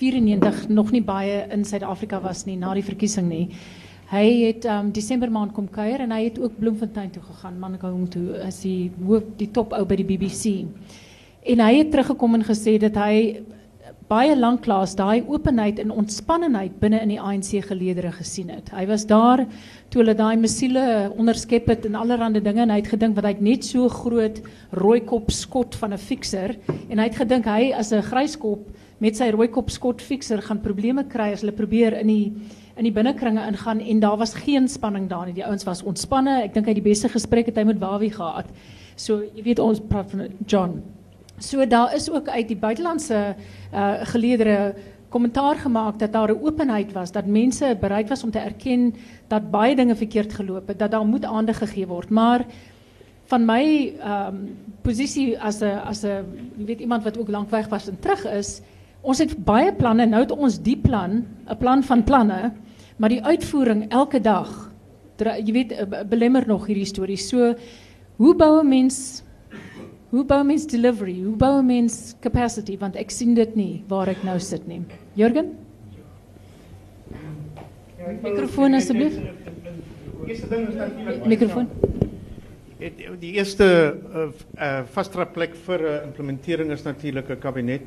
[0.00, 3.46] 1994 nog nie baie in Suid-Afrika was nie na die verkiesing nie.
[4.10, 8.08] Hy het um, Desember maand kom kuier en hy het ook Bloemfontein toe gegaan, Mangaung
[8.10, 10.64] toe, as die hoof die top ou by die BBC.
[11.46, 13.44] En hy het teruggekom en gesê dat hy
[14.10, 18.72] baie lanklaas daai openheid en ontspannenheid binne in die ANC geleedere gesien het.
[18.74, 19.44] Hy was daar
[19.92, 23.36] toe hulle daai missiele onderskep het en allerlei dinge en hy het gedink wat hy
[23.38, 24.40] net so groot
[24.80, 26.56] rooi kop skot van 'n fixer
[26.88, 28.66] en hy het gedink hy as 'n gryskop
[29.00, 32.32] met sy rooi kop skot fixer gaan probleme kry as hulle probeer in die
[32.76, 35.34] in die binnekringe ingaan en daar was geen spanning daar nie.
[35.34, 36.42] Die ouens was ontspanne.
[36.44, 38.48] Ek dink hy het die beste gesprek het hy met Wawie gehad.
[38.96, 40.80] So jy weet ons praat van John
[41.40, 43.34] So daar is ook uit die buitelandse
[43.72, 44.74] uh geleedere
[45.08, 48.94] kommentaar gemaak dat daar 'n openheid was dat mense bereid was om te erken
[49.28, 52.44] dat baie dinge verkeerd geloop het, dat daar moet aandag gegee word, maar
[53.24, 56.24] van my ehm um, posisie as 'n as 'n
[56.56, 58.60] weet iemand wat ook lank weg was en terug is,
[59.02, 62.52] ons het baie planne, nou het ons die plan, 'n plan van planne,
[62.96, 64.70] maar die uitvoering elke dag
[65.20, 65.74] jy weet
[66.08, 67.16] belemmer nog hierdie storie.
[67.16, 67.54] So
[68.16, 69.22] hoe bou 'n mens
[70.10, 71.22] Hoe bou mens delivery?
[71.22, 72.74] Hoe bou mens capacity?
[72.78, 74.80] Want ek sien dit nie waar ek nou sit nie.
[75.14, 75.52] Jurgen?
[78.22, 79.14] Mikrofoon asseblief.
[80.26, 81.68] Eerste ding is natuurlik Mikrofoon.
[83.20, 84.26] Die eerste uh,
[84.58, 87.86] uh, vaste plek vir uh, implementering is natuurlik 'n kabinet.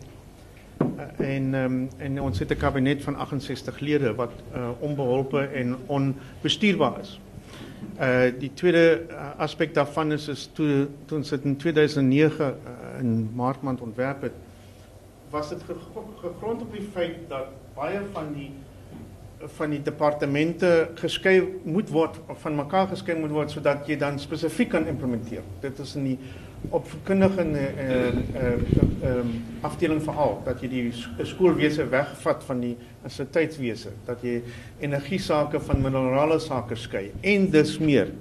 [0.84, 5.78] Uh, en um, en ons het 'n kabinet van 68 lede wat uh, onbeholpe en
[5.86, 7.20] onbestuurbaar is.
[8.00, 13.00] Uh die tweede uh, aspek daarvan is is toe toe ons dit in 2009 uh,
[13.00, 14.34] in Maart maand ontwerp het
[15.30, 15.62] was dit
[16.22, 18.52] gegrond op die feit dat baie van die
[19.58, 24.20] van die departemente geskei moet word of van mekaar geskei moet word sodat jy dan
[24.20, 25.44] spesifiek kan implementeer.
[25.62, 26.18] Dit is in die
[26.70, 28.08] opvoedkundige en eh
[29.04, 29.28] ehm
[29.62, 34.42] afdeling veral dat jy die skoolwese wegvat van die instituutswese, dat jy
[34.80, 38.12] energie sake van minerale sake skei en dis meer.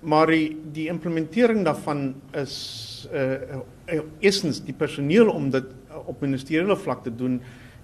[0.00, 3.56] Maar die, die implementering daarvan is eh
[3.92, 5.64] uh, eerstens die personeel om dit
[6.06, 7.40] op ministeriële vlak te doen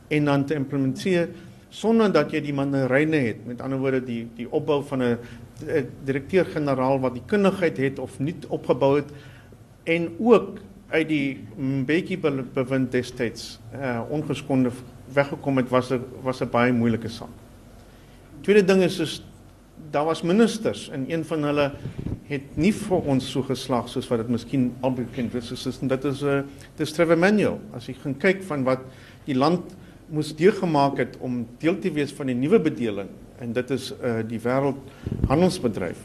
[0.09, 1.29] en dan te implementeer
[1.69, 3.47] sonder dat jy die mandaryne het.
[3.47, 5.19] Met ander woorde die die opbou van 'n
[6.05, 9.11] direkteur-generaal wat die kundigheid het of nie opgebou het
[9.91, 10.59] en ook
[10.91, 12.19] uit die Mbeki
[12.55, 14.71] bewind destyds uh ongeskonde
[15.15, 17.35] weggekom het was 'n was 'n baie moeilike saak.
[18.41, 19.23] Tweede ding is is
[19.91, 21.73] daar was ministers en een van hulle
[22.31, 26.05] het nie vir ons so geslag soos wat dit miskien al bekend is soos dit
[26.05, 26.43] is 'n uh,
[26.77, 28.81] dis Trevor Manuel as jy gaan kyk van wat
[29.25, 29.75] die land
[30.09, 34.23] moes deurgemaak het om deel te wees van die nuwe bedeling en dit is uh
[34.29, 35.99] die wêreldhandelsbedryf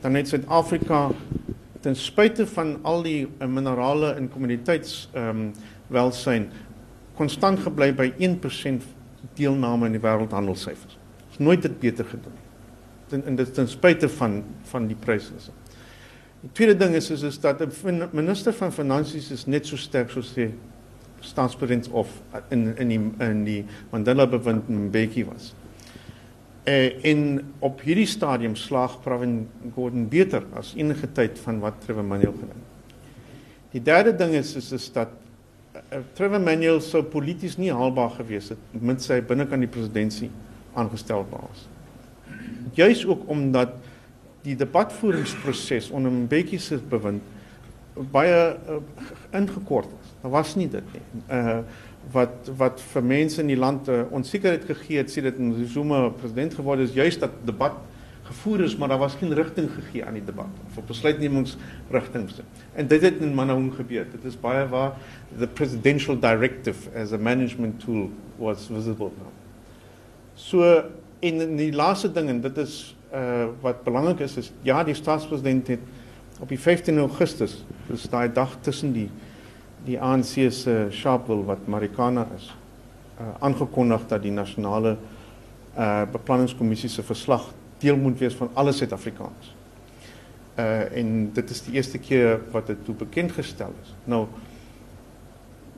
[0.00, 1.10] dan het Suid-Afrika
[1.80, 5.52] ten spyte van al die uh, minerale en kommuniteits ehm um,
[5.90, 6.50] welsyn
[7.18, 8.84] konstant gebly by 1%
[9.36, 10.96] deelname in die wêreldhandelssyfers.
[11.28, 12.46] Ons nooit dit beter gedoen nie.
[13.10, 15.34] Ten, en dit ten spyte van van die pryse.
[16.40, 20.10] Die tweede ding is is, is dat 'n minister van finansies is net so sterk
[20.10, 20.52] soos die
[21.20, 25.54] staatspresident of uh, in in die in die Mandela bewind in Mbeki was.
[26.64, 31.08] Eh in op hierdie stadium slaag Pravin Gordhan beter as enige
[31.42, 32.94] van wat Trevor Manuel gedoen het.
[33.70, 35.08] Die derde ding is dat
[35.74, 40.30] uh, Trevor Manuel sou polities nie haalbaar gewees het met sy binnekant die presidentskap
[40.74, 41.68] aangestel was.
[42.74, 43.72] Juis ook omdat
[44.42, 47.22] die debatvoeringsproses onder Mbeki se bewind
[48.12, 48.76] baie uh,
[49.36, 50.12] ingekort is.
[50.22, 50.84] Daar was nie dit
[52.12, 56.08] wat wat vir mense in die land uh, onsekerheid gegee het sê dit in Zuma
[56.08, 57.76] president geword is juist dat debat
[58.30, 62.40] gevoer is maar daar was geen rigting gegee aan die debat of op besluitnemingsrigtings
[62.74, 64.06] en dit het in Manahong gebeur.
[64.10, 64.96] Dit is baie waar
[65.38, 68.08] the presidential directive as a management tool
[68.38, 69.32] was visible now
[70.34, 70.82] so
[71.20, 72.76] in die laaste ding en dit is
[73.12, 75.80] uh, wat belangrik is is ja die staatspresident het
[76.40, 79.08] op die 15 Augustus dis daai dag tussen die
[79.84, 82.50] die ANC se Sharpeville wat Marikana is
[83.20, 84.96] uh, aangekondig dat die nasionale
[85.76, 89.56] uh, beplanningskommissie se verslag deel moet wees van alle Suid-Afrikaners.
[90.60, 93.92] Uh en dit is die eerste keer wat dit toe bekend gestel is.
[94.04, 94.26] Nou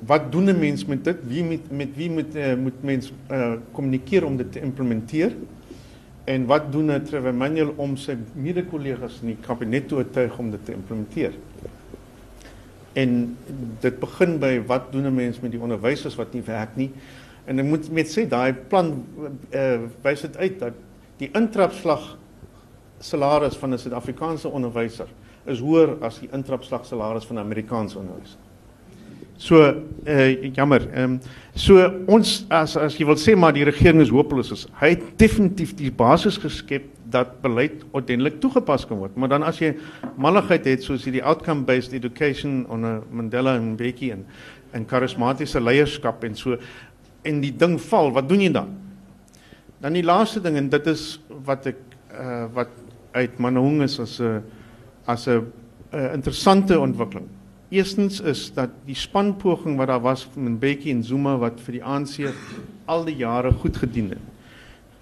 [0.06, 1.18] wat doen 'n mens met dit?
[1.28, 5.36] Wie met met wie moet uh, moet mens uh kommunikeer om dit te implementeer?
[6.24, 10.64] En wat doen Trevor Manuel om sy mede-kollegas in die kabinet te oortuig om dit
[10.64, 11.32] te implementeer?
[12.92, 13.36] En
[13.80, 16.90] dit begin by wat doen 'n mens met die onderwysers wat nie werk nie?
[17.44, 19.04] En ek moet met sê daai plan
[19.50, 20.72] uh, wys dit uit dat
[21.16, 22.18] die intrapslag
[22.98, 25.06] salaris van 'n Suid-Afrikaanse onderwyser
[25.44, 28.38] is hoër as die intrapslag salaris van 'n Amerikaanse onderwyser.
[29.36, 29.74] So
[30.06, 30.86] uh, jammer.
[30.92, 31.20] Ehm um,
[31.54, 34.68] so ons as as jy wil sê maar die regering is hopeloos.
[34.78, 39.16] Hy het definitief die basis geskep dat beleid ordentlik toegepas kan word.
[39.16, 39.72] Maar dan as jy
[40.20, 44.26] malligheid het soos hierdie outcome based education onder Mandela en Mbeki en
[44.72, 46.56] en karismatiese leierskap en so
[47.28, 48.72] en die ding val, wat doen jy dan?
[49.84, 52.72] Dan die laaste ding en dit is wat ek uh wat
[53.12, 54.42] uit Manahong is as 'n
[55.06, 55.52] as 'n
[55.92, 57.28] interessante ontwikkeling.
[57.68, 61.84] Eerstens is dat die spanpoging wat daar was van Mbeki en Zuma wat vir die
[61.84, 62.32] ANC
[62.84, 64.31] al die jare goed gedien het.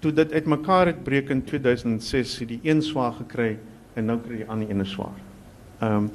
[0.01, 3.57] Toe dit uitmekaar het breek in 2006 het die een swaar gekry
[3.93, 5.17] en nou kry die ander een swaar.
[5.79, 6.11] Ehm um,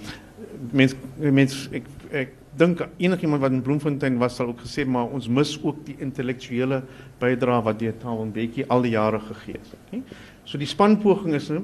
[0.71, 5.29] mens mens ek ek dink enigiemand wat in Bloemfontein was sal ook gesê maar ons
[5.29, 6.83] mis ook die intellektuele
[7.21, 9.75] bydrae wat deur Taal en Bekkie al die jare gegee is.
[9.87, 10.03] Okay?
[10.45, 11.63] So die spanpoging is nou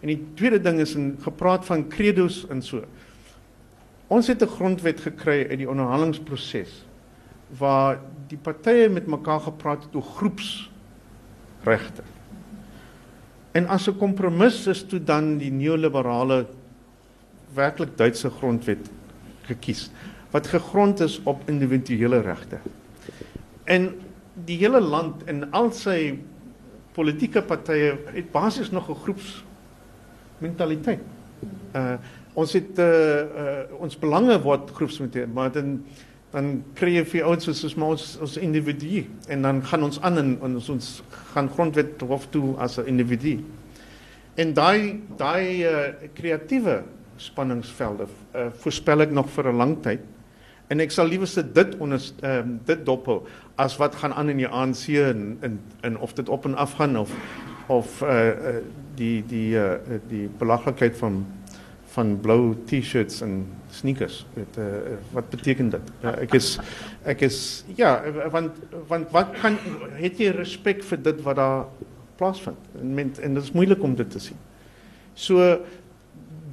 [0.00, 2.84] en die tweede ding is in gepraat van credos en so.
[4.08, 6.84] Ons het 'n grondwet gekry uit die onderhandelingsproses
[7.58, 10.08] waar die partye met mekaar gepraat het oor
[11.64, 12.02] groepsregte.
[13.52, 16.46] En as 'n kompromis is toe dan die neoliberale
[17.54, 18.90] werklik Duitse grondwet
[19.46, 19.90] gekies
[20.30, 22.58] wat gegrond is op individuele regte.
[23.64, 23.94] En
[24.34, 26.18] die hele land en al sy
[26.92, 29.44] politieke partye het basies nog 'n groeps
[30.38, 31.00] mentaliteit.
[31.74, 31.96] Uh
[32.34, 35.84] ons het uh, uh ons belange word groepsmentaliteit, maar dan
[36.34, 40.32] dan kry jy vir ons soos ons ons individu en dan gaan ons aan en
[40.48, 40.88] ons ons
[41.34, 43.38] gaan grondwet hof toe as 'n individu.
[44.34, 46.82] En daai daai uh kreatiewe
[47.16, 50.00] spanningsvelde uh, voorspel ek nog vir 'n lang tyd.
[50.68, 53.22] En ek sal liewer sit dit onder ehm um, dit dophou
[53.56, 56.74] as wat gaan aan in die ANC en in in of dit op en af
[56.74, 57.10] gaan of
[57.68, 58.62] of uh, uh
[58.96, 61.26] die die uh die belaglikheid van
[61.94, 64.24] van blou T-shirts en sneakers.
[64.34, 65.92] Weet uh, wat beteken dit?
[66.02, 66.56] Uh, ek is
[67.04, 67.38] ek is
[67.78, 67.96] ja,
[68.34, 68.58] want
[68.90, 69.58] want wat kan
[70.00, 71.64] het jy respek vir dit wat daar
[72.18, 72.58] plaasvind?
[72.80, 74.38] En men, en dit is moeilik om dit te sien.
[75.14, 75.62] So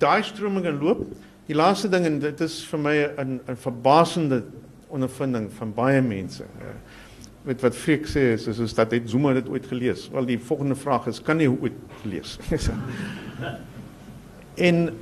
[0.02, 1.06] daai stroming in loop
[1.52, 4.44] Die laaste ding en dit is vir my 'n 'n verbasende
[4.88, 6.44] ondervinding van baie mense.
[7.44, 10.10] Met eh, wat Freek sê is is, is dat hy Zuma dit ooit gelees.
[10.10, 11.74] Wel die volgende vraag is kan jy ooit
[12.04, 12.40] lees?
[14.70, 14.96] en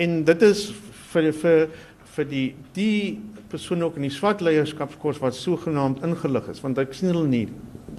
[0.00, 0.68] en dit is
[1.12, 1.66] vir vir
[2.14, 3.18] vir die die
[3.50, 7.46] persoon ook in die swart leierskapskurs wat sogenaamd ingelig is want ek sien hulle nie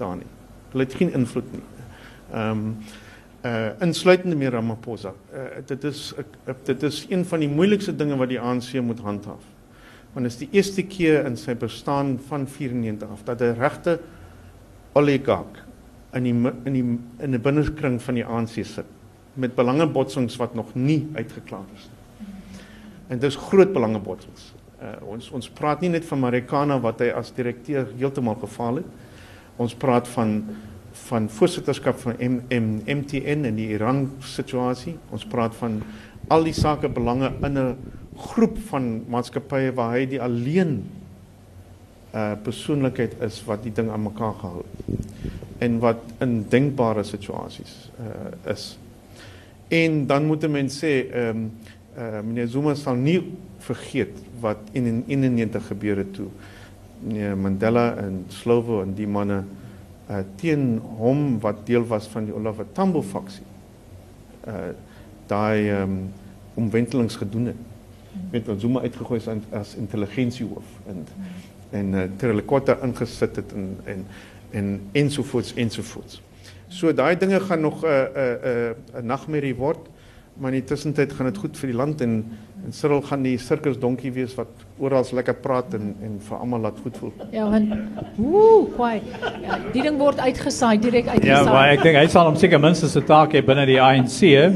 [0.00, 0.28] daar nie.
[0.72, 1.64] Hulle het geen invloed nie.
[2.32, 2.76] Ehm um,
[3.42, 5.10] uh insluitende meer Ramaphosa.
[5.34, 9.02] Uh, dit is uh, dit is een van die moeilikste dinge wat die ANC moet
[9.02, 9.42] handhaaf.
[10.14, 13.98] Want dit is die eerste keer in sy bestaan van 94 af dat 'n regte
[14.92, 15.64] oligark
[16.14, 16.34] in die
[16.64, 16.84] in die
[17.18, 18.86] in 'n binnekring van die ANC sit
[19.34, 22.00] met belangebotsings wat nog nie uitgeklaar is nie.
[23.08, 24.52] En dis groot belangebotsings.
[24.82, 28.86] Uh ons ons praat nie net van Marikana wat hy as direkteur heeltemal gefaal het.
[29.60, 30.42] Ons praat van
[31.08, 34.96] van voorsitterskap van M M MTN in die Iran situasie.
[35.10, 35.80] Ons praat van
[36.28, 37.76] al die sake belange in 'n
[38.16, 40.84] groep van maatskappye waar hy die alleen
[42.14, 44.64] uh persoonlikheid is wat die ding aan mekaar gehou
[45.58, 48.78] en wat in denkbare situasies uh is.
[49.72, 51.52] En dan moet mense sê ehm um,
[51.96, 53.20] uh meneer Zuma sal nie
[53.64, 56.28] vergeet wat in 91 gebeur het toe.
[57.00, 59.42] Nee Mandela en Slovo en die manne
[60.10, 63.44] uh, teen hom wat deel was van die Oliver Tambo faksie.
[64.48, 64.72] Uh
[65.26, 66.10] daai um
[66.54, 67.60] omwentelings gedoen het.
[68.30, 71.06] Met wat Zuma uitgegooi is as intelligensiehoof en
[71.70, 74.04] en uh, Trelekota ingesit het en en
[74.50, 76.20] en ensovoorts ensovoorts.
[76.72, 79.90] So daai dinge gaan nog 'n uh, 'n uh, 'n uh, 'n nagmerrie word,
[80.40, 82.24] maar in die tussentyd gaan dit goed vir die land en
[82.64, 86.78] en Cyril gaan die sirkusdonkie wees wat oral lekker praat en en vir almal laat
[86.82, 87.12] goed voel.
[87.32, 87.74] Ja, want
[88.16, 89.02] woe, kwai.
[89.42, 91.44] Ja, die ding word uitgesaai, direk uitgesaai.
[91.44, 94.20] Ja, maar ek dink hy sal hom seker minstens 'n taak hê binne die ANC,
[94.20, 94.48] hè.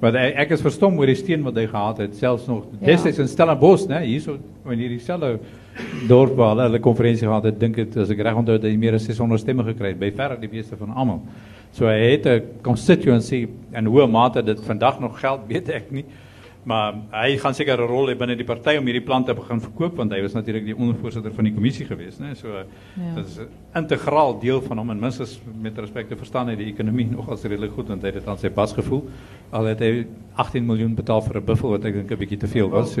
[0.00, 2.86] Maar ek is verstom oor die steen wat hy gehad het, selfs nog ja.
[2.86, 4.36] destyds in Stellenbosch, né, hierso
[4.68, 5.38] in hierdie selfe
[6.08, 8.76] dorp waar hulle 'n konferensie gehad het, dink dit as ek reg onthou dat hy
[8.76, 11.22] meer as 600 stemme gekry het, by verre die meeste van almal.
[11.72, 16.04] So hy het 'n constituency en hoe mate dit vandag nog geld, weet ek nie.
[16.66, 19.60] Maar hy gaan seker 'n rol hê binne die party om hierdie plan te begin
[19.60, 22.34] verkoop want hy was natuurlik die ondervoorsitter van die kommissie geweest, né?
[22.34, 22.64] So ja.
[23.14, 23.48] dit is 'n
[23.78, 27.44] integraal deel van hom en minstens met respek te verstaan hy die ekonomie nog as
[27.44, 29.04] redelik goed want hy het dit aan sy pas gevoel.
[29.50, 32.46] Al het hy 18 miljoen betaal vir 'n buffel wat ek dink 'n bietjie te
[32.46, 32.92] veel was.
[32.92, 33.00] So,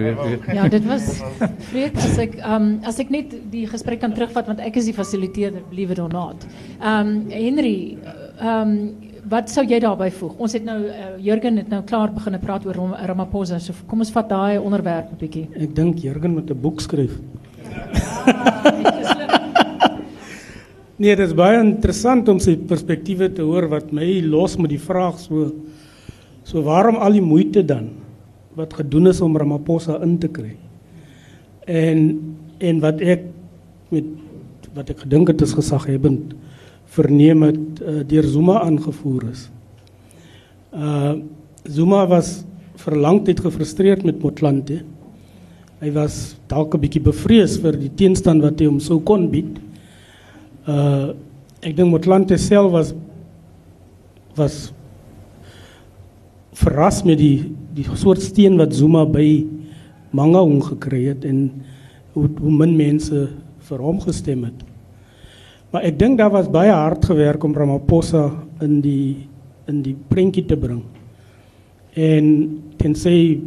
[0.54, 1.22] Ja, dit was
[1.70, 4.94] vreek as ek um, as ek net die gesprek kan terugvat want ek is die
[4.94, 6.46] fasiliteerder, believe it or not.
[6.80, 7.98] Um Henry,
[8.40, 8.94] um
[9.28, 10.38] wat sou jy daarbey voeg?
[10.38, 13.58] Ons het nou uh, Jurgen het nou klaar begin praat oor Ram Ramaphosa.
[13.58, 15.48] So kom ons vat daai onderwerp 'n bietjie.
[15.60, 17.18] Ek dink Jurgen moet 'n boek skryf.
[20.96, 24.80] Nee, dit is baie interessant om sy perspektiewe te hoor wat my los met die
[24.80, 25.50] vraag so
[26.46, 27.90] so waarom al die moeite dan
[28.56, 30.54] wat gedoen is om Ramaphosa in te kry.
[31.66, 32.06] En
[32.56, 33.26] en wat ek
[33.92, 34.06] met
[34.76, 36.32] wat ek gedink het is gesaghebend
[36.96, 39.48] verneem het uh, deur Zuma aangevoer is.
[40.72, 41.16] Uh
[41.66, 42.44] Zuma was
[42.78, 44.84] vir lang tyd gefrustreerd met Motlanthe.
[45.82, 49.58] Hy was dalk 'n bietjie bevrees vir die teenstand wat hy hom sou kon bied.
[50.64, 51.12] Uh
[51.60, 52.94] ek dink Motlanthe self was
[54.36, 54.72] was
[56.56, 59.44] verras met die die soort steen wat Zuma by
[60.16, 61.50] Mangaung gekry het en
[62.14, 63.26] hoe, hoe min mense
[63.68, 64.62] vir hom gestem het.
[65.74, 68.30] Maar ek dink daar was baie hard gewerk om Ramaphosa
[68.64, 69.28] in die
[69.66, 70.84] in die prentjie te bring.
[71.98, 72.26] En
[72.78, 73.42] tensy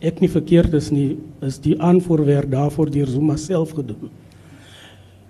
[0.00, 4.08] ek nie verkeerd is nie, is die aanvoerwerk daarvoor deur Zuma self gedoen.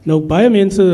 [0.07, 0.85] Nou baie mense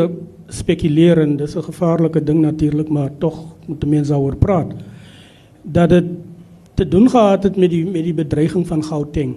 [0.49, 4.73] spekuleer en dis 'n gevaarlike ding natuurlik, maar tog moet mense daaroor praat
[5.63, 6.05] dat dit
[6.75, 9.35] te doen gehad het met die met die bedreiging van Gauteng.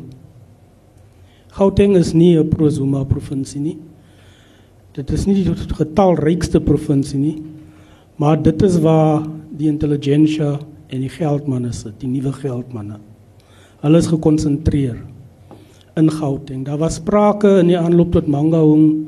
[1.55, 3.77] Gauteng is nie 'n pro-Zuma provinsie nie.
[4.91, 7.43] Dit is nie die getalrykste provinsie nie,
[8.15, 9.23] maar dit is waar
[9.57, 12.99] die intelligensia en die geldmanne sit, die nuwe geldmanne.
[13.81, 14.97] Hulle is gekonsentreer
[15.95, 16.65] in Gauteng.
[16.65, 19.07] Daar was sprake in die aanloop tot Mangaung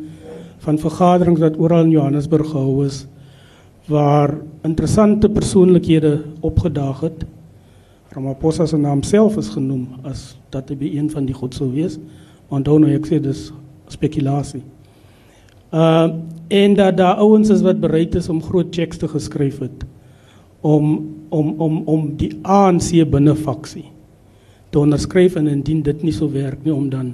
[0.58, 3.08] van vergaderings wat oral in Johannesburg gehou is
[3.88, 4.34] waar
[4.68, 7.26] interessante persoonlikhede opgedaag het.
[8.10, 11.70] Ramaphosa se naam self is genoem as dat hy by een van die goed sou
[11.72, 11.98] wees.
[12.52, 13.50] Onthou nou ek sê dis
[13.92, 14.64] spekulasie.
[15.72, 16.10] Uh
[16.48, 19.82] en dat daar ouens is wat bereid is om groot checks te geskryf het
[20.64, 23.84] om om om om die ANC binne faksie
[24.70, 27.10] te onderskryf en indien dit nie sou werk nie om dan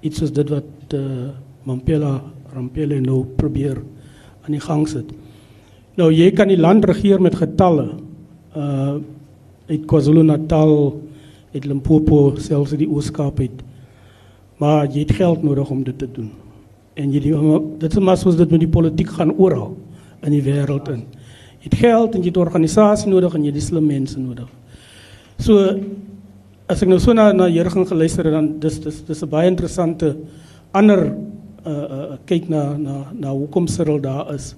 [0.00, 1.28] iets soos dit wat uh
[1.68, 2.22] Mampela
[2.54, 3.76] Rampele nou probeer
[4.46, 5.12] aan die gang sit.
[5.98, 7.88] Nou jy kan die land regeer met getalle.
[8.56, 9.00] Uh
[9.70, 10.72] uit KwaZulu-Natal,
[11.54, 13.38] uit Limpopo, selfs uit die Oos-Kaap.
[14.58, 16.32] Maar jy het geld nodig om dit te doen.
[16.98, 17.20] En jy
[17.78, 19.76] dit is maar soos dit met die politiek gaan oral
[20.26, 21.04] in die wêreld in.
[21.60, 24.48] Jy het geld en jy het organisasie nodig en jy het slim mense nodig.
[25.38, 25.62] So
[26.70, 29.48] as ek nou so na na Jurgen geluister het dan dis dis dis 'n baie
[29.48, 30.16] interessante
[30.72, 31.14] ander
[31.66, 34.54] uh uh kyk na na na hoekom Cyril daar is.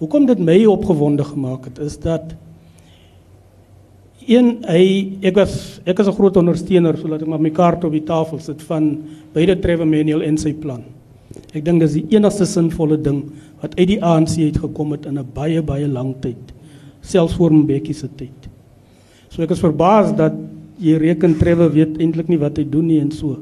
[0.00, 2.32] Hoekom dit my opgewonde gemaak het is dat
[4.30, 4.84] een hy
[5.26, 8.04] ek was ek is 'n groot ondersteuner so laat ek maar my kaart op die
[8.04, 9.02] tafel sit van
[9.34, 10.82] beide Trevor Manuel en sy plan.
[11.54, 13.24] Ek dink dis die enigste sinvolle ding
[13.60, 16.54] wat uit die ANC uit gekom het in 'n baie baie lang tyd.
[17.00, 18.48] Selfs voor Mbeki se tyd.
[19.28, 20.32] So ek is verbaas dat
[20.78, 23.38] jy reken Trevor weet eintlik nie wat hy doen nie en so.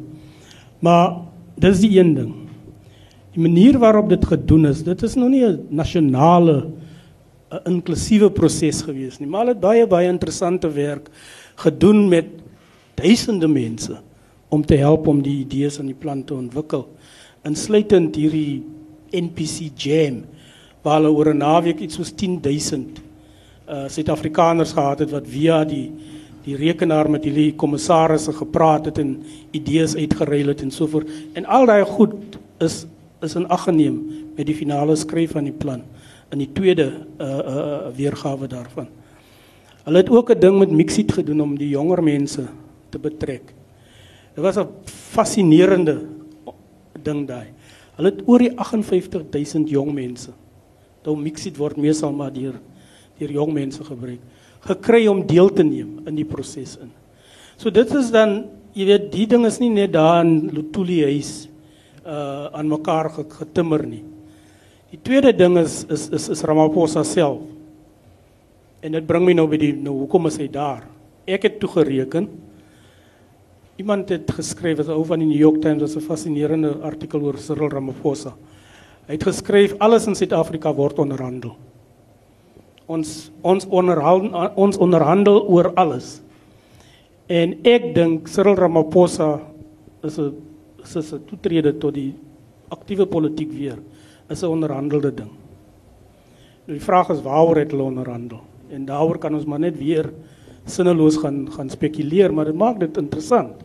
[0.80, 1.16] Maar
[1.58, 2.47] dis die een ding.
[3.38, 6.66] Die manier waarop dit gedoen is, dit is nog nie 'n nasionale
[7.52, 11.08] 'n inklusiewe proses gewees nie, maar dit baie baie interessante werk
[11.54, 12.26] gedoen met
[12.96, 14.00] duisende mense
[14.48, 16.88] om te help om die idees en die plan te ontwikkel.
[17.44, 18.64] Insluitend hierdie
[19.12, 20.24] NPC Jam
[20.82, 23.00] waar hulle oor 'n naweek iets soos 10000
[23.68, 25.92] uh Suid-Afrikaners gehad het wat via die
[26.44, 29.22] die rekenaar met hierdie kommissarisse gepraat het en
[29.52, 31.08] idees uitgeruil het en so voort.
[31.34, 32.14] En al daai goed
[32.58, 32.86] is
[33.22, 33.98] is in ag geneem
[34.36, 35.82] met die finale skryf van die plan
[36.32, 38.88] in die tweede uh uh weergawe daarvan.
[39.84, 42.46] Hulle het ook 'n ding met Mixit gedoen om die jonger mense
[42.90, 43.54] te betrek.
[44.34, 46.06] Dit was 'n fascinerende
[47.02, 47.46] ding daai.
[47.96, 50.30] Hulle het oor die 58000 jong mense.
[51.04, 52.60] Nou Mixit word meestal maar deur
[53.18, 54.20] deur jong mense gebruik
[54.66, 56.90] gekry om deel te neem in die proses in.
[57.58, 58.44] So dit is dan
[58.76, 61.48] jy weet die ding is nie net daar in Lutuli huis
[62.08, 64.04] uh aan mekaar getimmer nie.
[64.90, 67.42] Die tweede ding is is is, is Ramaphosa self.
[68.80, 70.86] En dit bring my nou by die nou hoekom is hy daar?
[71.28, 72.28] Ek het toe gereken.
[73.78, 77.38] Iemand het geskryf, 'n ou van die New York Times, was 'n fascinerende artikel oor
[77.38, 78.34] Cyril Ramaphosa.
[79.06, 81.56] Hy het geskryf alles in Suid-Afrika word onderhandel.
[82.86, 86.22] Ons ons onderhandel ons onderhandel oor alles.
[87.28, 89.40] En ek dink Cyril Ramaphosa
[90.02, 90.47] is 'n
[90.96, 92.14] is 'n toetrede tot die
[92.68, 93.78] aktiewe politiek weer
[94.28, 95.30] is 'n onderhandelde ding.
[96.66, 98.40] Die vraag is waaroor het hulle onderhandel?
[98.70, 100.12] En daaroor kan ons maar net weer
[100.68, 103.56] sinneloos gaan gaan spekuleer, maar dit maak dit interessant.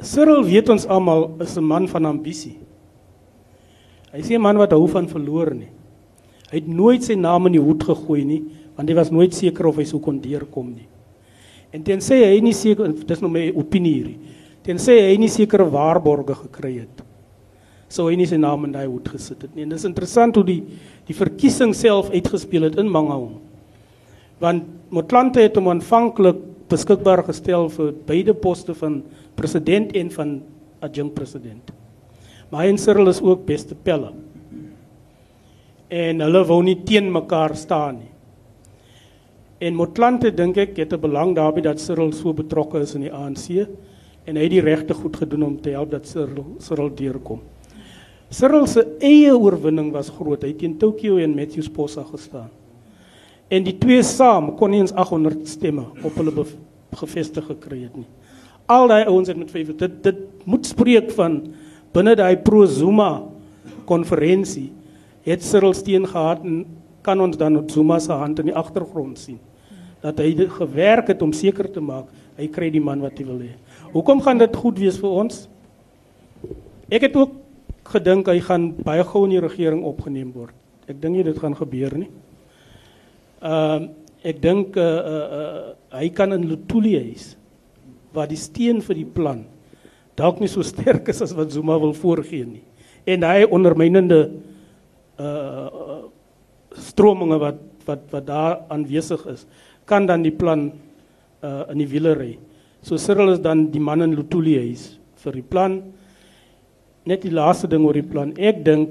[0.00, 2.58] Cyril weet ons almal is 'n man van ambisie.
[4.12, 5.70] Hy is 'n man wat hou van verloor nie.
[6.50, 8.44] Hy het nooit sy naam in die hoed gegooi nie,
[8.76, 10.88] want hy was nooit seker of hy sou kon deurkom nie.
[11.72, 14.14] En tensy hy nie seker dis nou my opinie hier.
[14.64, 17.02] Tensy hy nie sekere waarborge gekry het.
[17.92, 19.66] Sou hy nie sy naam in daai hoed gesit het nie.
[19.66, 20.60] En dis interessant hoe die
[21.04, 23.36] die verkiesing self uitgespeel het in Mangaung.
[24.40, 26.38] Want Motlanthe het hom aanvanklik
[26.72, 29.02] beskikbaar gestel vir beide poste van
[29.36, 30.32] president en van
[30.80, 31.74] adjunct president.
[32.48, 34.14] Maar en Cyril is ook beste pelle.
[35.92, 38.12] En hulle wou nie teen mekaar staan nie.
[39.60, 43.12] En Motlanthe dink ek het 'n belang daarbey dat Cyril so betrokke is in die
[43.12, 43.68] ANC
[44.24, 47.42] en hy het die regte goed gedoen om te help dat Cyril Cyril deurkom.
[48.32, 50.42] Cyril se eie oorwinning was groot.
[50.42, 52.48] Hy het teen Tokyo en Matthews Posa gestaan.
[53.52, 56.46] En die twee saam kon nie eens 800 stemme op hulle
[56.94, 58.08] gevestig gekry het nie.
[58.70, 61.42] Al daai ouens het met vyf dit dit moet spreek van
[61.94, 63.22] binne daai pro Zuma
[63.84, 64.70] konferensie
[65.28, 66.64] het Cyril steen gehad en
[67.04, 69.38] kan ons dan op Zuma se hand in die agtergrond sien
[70.04, 73.38] dat hy gewerk het om seker te maak hy kry die man wat hy wil
[73.40, 73.52] hê.
[73.94, 75.44] Hoekom gaan dit goed wees vir ons?
[76.90, 77.36] Ek het ook
[77.94, 80.54] gedink hy gaan baie gou in die regering opgeneem word.
[80.90, 82.10] Ek dink nie dit gaan gebeur nie.
[83.44, 83.92] Ehm uh,
[84.24, 87.34] ek dink uh, uh, uh, hy kan in Lutuli huis
[88.16, 89.42] waar die steen vir die plan
[90.16, 92.62] dalk nie so sterk is as wat Zuma wil voorgee nie.
[93.04, 94.20] En hy ondermynende
[95.20, 96.00] uh
[96.74, 99.44] strominge wat wat wat daar aanwesig is,
[99.86, 100.72] kan dan die plan
[101.44, 102.32] uh in die wiele ry.
[102.84, 105.78] So Cyril is dan die man in Lutuli huis vir die plan.
[107.08, 108.34] Net die laaste ding oor die plan.
[108.36, 108.90] Ek dink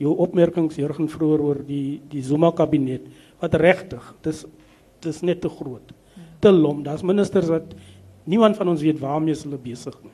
[0.00, 3.06] jou opmerkings Jurgen vroeër oor die die Zuma kabinet
[3.40, 4.42] wat regtig dis
[5.04, 5.94] dis net te groot.
[6.44, 6.82] Te lom.
[6.84, 7.72] Daar's ministers wat
[8.28, 10.12] niemand van ons weet waarmee hulle besig is.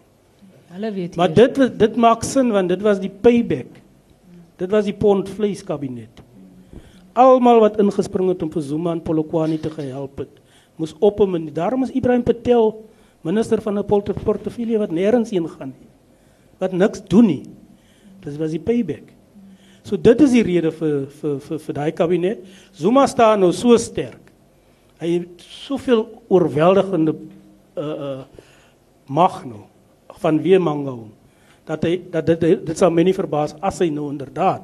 [0.70, 1.16] Hulle weet.
[1.18, 3.80] Maar dit dit maak sin want dit was die payback.
[4.60, 6.22] Dit was die pond vleis kabinet.
[7.18, 10.30] Almal wat ingespring het om vir Zuma en Polokwane te gehelp het,
[10.78, 12.70] moes op en daarom is Ibrahim Patel
[13.22, 13.84] minister van 'n
[14.24, 15.88] portefeulje wat nêrens heen gaan nie.
[16.58, 17.42] Wat niks doen nie.
[18.20, 19.12] Dit was die payback.
[19.82, 22.38] So dit is die rede vir vir vir vir daai kabinet.
[22.72, 24.32] Zuma staan nou so sterk.
[25.00, 27.14] Hy het soveel oorweldigende
[27.76, 28.24] uh uh
[29.06, 29.64] mag nou
[30.20, 31.08] van Weemangou
[31.66, 34.62] dat hy dat dit dit sal my nie verbaas as hy nou inderdaad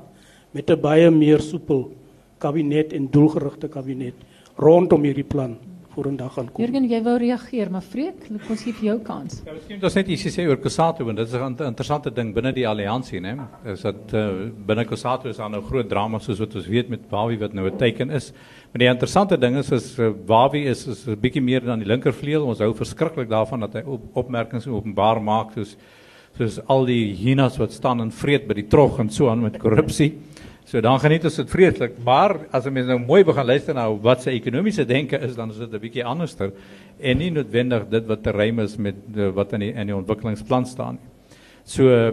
[0.53, 1.91] met 'n baie meer soepel
[2.39, 4.15] kabinet en doelgerigte kabinet
[4.57, 5.57] rondom hierdie plan
[5.97, 6.65] vorendag gaan kom.
[6.65, 9.41] Jurgen, jy wou reageer, maar Freek, ons gee vir jou kans.
[9.47, 12.53] Ja, miskien is net ietsie sê oor Kusato want dit is 'n interessante ding binne
[12.53, 13.37] die alliansie, né?
[13.65, 17.39] Is dat uh, binne is daar nou groot drama soos wat ons weet met Wawi
[17.39, 18.33] wat nou 'n teken is.
[18.73, 21.89] Maar die interessante ding is is uh, Wawi is is 'n bietjie meer dan die
[21.89, 22.47] linkervleuel.
[22.47, 25.77] Ons hou verskriklik daarvan dat hy op, opmerkings openbaar maak soos
[26.37, 29.59] soos al die hyenas wat staan en vreet by die trog en so aan met
[29.59, 30.13] korrupsie.
[30.67, 33.89] So dan geniet ons dit vreeslik, maar as 'n mens nou mooi begin luister na
[33.89, 36.53] wat sy ekonomiese denke is, dan is dit 'n bietjie anderster
[36.99, 39.95] en nie noodwendig dit wat te rym is met de, wat in die in die
[39.95, 41.09] ontwikkelingsplan staan nie.
[41.65, 42.13] So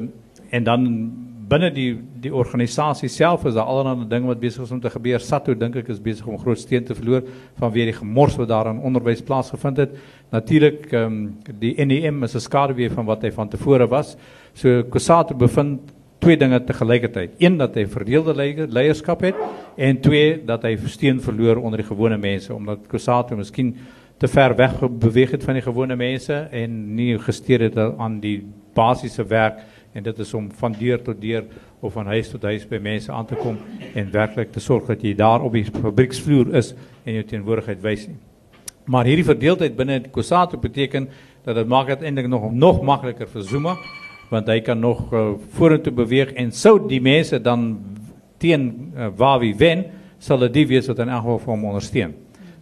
[0.52, 1.12] en dan
[1.50, 5.20] binne die die organisasie self is daar allerlei dinge wat besig is om te gebeur.
[5.20, 7.24] Sato dink ek is besig om groot steen te verloor
[7.58, 9.98] vanweer die gemors wat daar in onderwys plaasgevind het.
[10.32, 14.16] Natuurlik ehm um, die NEM is 'n skaduwee van wat hy van tevore was.
[14.54, 15.92] So Kusato bevind
[16.24, 17.36] twee dinge te gelykertyd.
[17.38, 18.36] Een dat hy verdeelde
[18.72, 19.40] leierskap het
[19.76, 23.74] en twee dat hy steun verloor onder die gewone mense omdat Kusato miskien
[24.22, 28.38] te ver weg beweeg het van die gewone mense en nie gesteer het aan die
[28.74, 29.64] basiese werk
[29.94, 31.44] en dit is om van deur tot deur
[31.84, 33.58] of van huis tot huis by mense aan te kom
[33.94, 36.72] en werklik te sorg dat jy daar op die fabrieksvloer is
[37.04, 38.18] en jou teenwoordigheid wys nie.
[38.86, 41.10] Maar hierdie verdeeldheid binne Kusato beteken
[41.44, 43.76] dat dit maak dit eintlik nog nog makliker vir Zuma
[44.34, 47.68] want hy kan nog uh, vorentoe beweeg en sou die mense dan
[48.42, 49.86] teen uh, waar wie wen
[50.24, 52.14] sal dit die wees wat in elk geval vir hom ondersteun.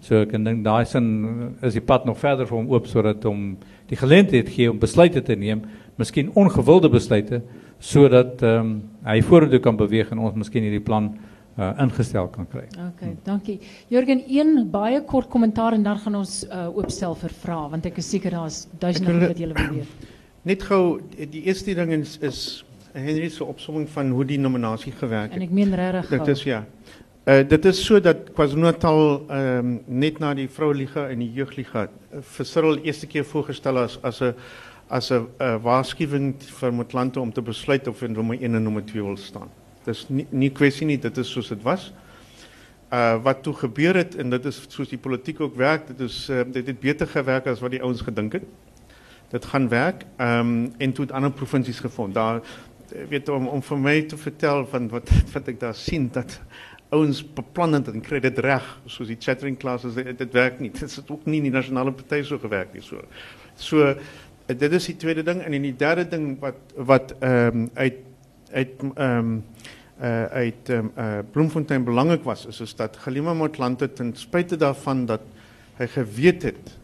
[0.01, 3.23] So ek dink daai sin uh, is die pad nog verder vir hom oop sodat
[3.27, 3.55] hom
[3.91, 5.63] die geleentheid gee om besluite te neem,
[6.01, 7.43] miskien ongewilde besluite
[7.81, 8.71] sodat ehm um,
[9.07, 11.07] hy vorentoe kan beweeg en ons miskien hierdie plan
[11.57, 12.67] uh, ingestel kan kry.
[12.77, 13.57] OK, dankie.
[13.89, 17.97] Jurgen, een baie kort kommentaar en dan gaan ons uh, oopstel vir vrae want ek
[18.03, 20.10] is seker daar's duisende wat julle wil weet.
[20.41, 22.39] Net gou die eerste ding is is
[22.97, 25.37] Henry se opsomming van hoe die nominasie gewerk het.
[25.37, 26.09] En ek meen regtig.
[26.09, 26.63] Dit is ja.
[27.29, 32.23] Uh dit is so dat KwaZulu-Natal um, net na die vroueliga en die jeugliga uh,
[32.33, 34.33] vir Cyril eerste keer voorgestel as as 'n
[34.89, 39.03] as 'n uh, waarskuwing vir om te besluit of in nommer 1 en nommer 2
[39.03, 39.49] wil staan.
[39.85, 41.93] Dis nie nie kwessie nie, dit is soos dit was.
[42.91, 46.29] Uh wat toe gebeur het en dit is soos die politiek ook werk, dit is
[46.29, 48.43] uh, dit het beter gewerk as wat die ouens gedink het.
[49.31, 50.05] Dit gaan werk.
[50.17, 52.13] Um, en toe het ander provinsies gevind.
[52.13, 52.41] Daar
[53.09, 56.41] weet om om vir my te vertel van wat wat ek daar sien dat
[56.91, 60.71] ouens beplan het en kry dit reg soos die chattering classes dit, dit werk nie.
[60.79, 62.99] Dit het ook nie in die nasionale party so gewerk nie so.
[63.55, 63.93] So
[64.47, 68.01] dit is die tweede ding en die derde ding wat wat ehm uit
[68.51, 69.43] uit ehm um,
[70.31, 75.21] uit um, uh, Bloemfontein belangrijk was, is, is dat Galima Motlanthe ten spijte daarvan dat
[75.73, 76.77] hij geweet het,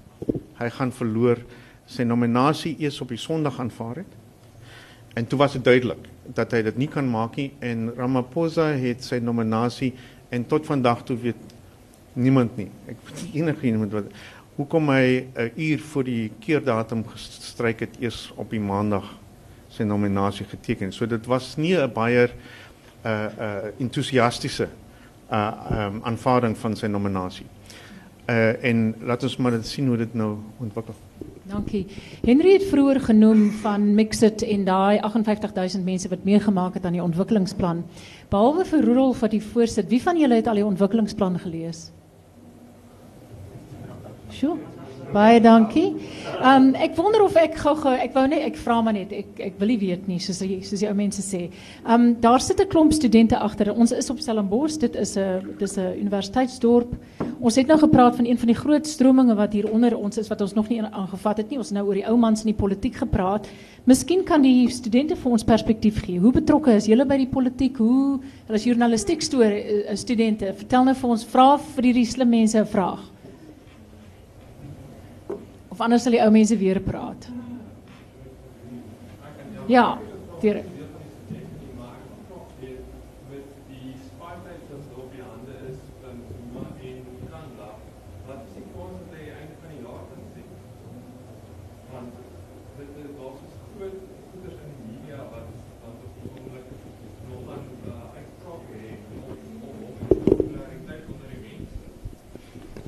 [0.54, 1.38] hij gaan verloor,
[1.88, 4.06] zijn nominatie eerst op die zondag aanvaard het.
[5.14, 7.52] En toen was het duidelijk dat hij dat niet kan maken.
[7.60, 9.94] En Ramaphosa heeft zijn nominatie
[10.30, 11.36] en tot vandaag toe weet
[12.14, 12.70] niemand niet.
[12.86, 14.04] Ik weet enige iemand wat.
[14.56, 19.18] Hoe kom hij een uur voor die keerdatum gestryk het eerst op die maandag
[19.68, 20.94] zijn nominatie getekend.
[20.94, 22.30] So dit was niet een baie
[23.06, 24.68] uh, uh, enthousiastische
[25.32, 27.46] uh, um, aanvaarding van zijn nominatie.
[28.30, 31.07] Uh, en laten we maar zien hoe dit nou ontwikkelt.
[31.48, 31.86] Dankie.
[32.26, 37.04] Henry het vroeger genoem van Mixit en daai 58000 mense wat meegemaak het aan die
[37.04, 37.86] ontwikkelingsplan.
[38.30, 41.92] Behalwe vir Rudolf wat die voorsit, wie van julle het al die ontwikkelingsplan gelees?
[44.32, 44.58] Sjoe.
[45.14, 45.96] Baie dankie.
[46.44, 49.56] Um, ek wonder of ek gou-gou ek wou net ek vra maar net ek ek
[49.62, 51.46] wil nie weet nie soos die soos die ou mense sê.
[51.88, 53.72] Um, daar sit 'n klomp studente agter.
[53.72, 54.78] Ons is op Stellenbosch.
[54.80, 56.92] Dit is 'n dis 'n universiteitsdorp.
[57.40, 60.28] Ons het nou gepraat van een van die groot strominge wat hier onder ons is
[60.28, 61.58] wat ons nog nie aangevat het nie.
[61.58, 63.48] Ons het nou oor die ou mans in die politiek gepraat.
[63.86, 66.20] Miskien kan die studente vir ons perspektief gee.
[66.20, 67.78] Hoe betrokke is julle by die politiek?
[67.78, 70.54] Hoe hulle is journalistiek uh, studente.
[70.54, 73.17] Vertel nou vir ons vra vir hierdie slim mense 'n vraag.
[75.78, 77.28] Of anders sal die ou mense weer praat.
[79.70, 80.00] Ja,
[80.42, 80.66] direk.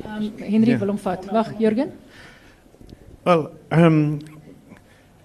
[0.10, 0.78] Um, Henry ja.
[0.78, 1.30] wil hom vat.
[1.30, 1.94] Wag, Jurgen.
[3.30, 4.20] Wel, ehm um,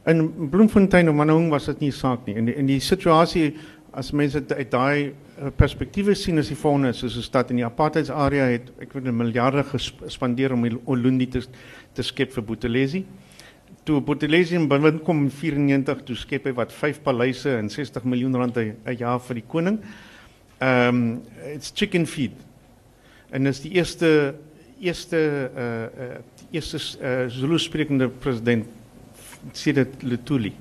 [0.04, 2.34] in Bloemfontein of Manong was dit nie saak nie.
[2.36, 3.54] In die in die situasie
[3.96, 7.64] as mense uit daai uh, perspektiewe sien as die is, soos 'n stad in die
[7.64, 11.42] apartheidsarea het ek weet 'n miljarde gespandeer om Olundi te
[11.94, 13.06] te skep vir Buthelezi.
[13.84, 18.04] Toe Buthelezi in bewind kom in 94 toe skep hy wat 5 paleise en 60
[18.04, 19.80] miljoen rand 'n jaar vir die koning.
[20.60, 21.22] Ehm um,
[21.54, 22.36] it's chicken feed.
[23.30, 24.34] En dis die eerste
[24.84, 26.18] eerste uh uh
[26.54, 28.66] eerste uh, Zulu sprekende president
[29.52, 30.52] sedert Lutuli.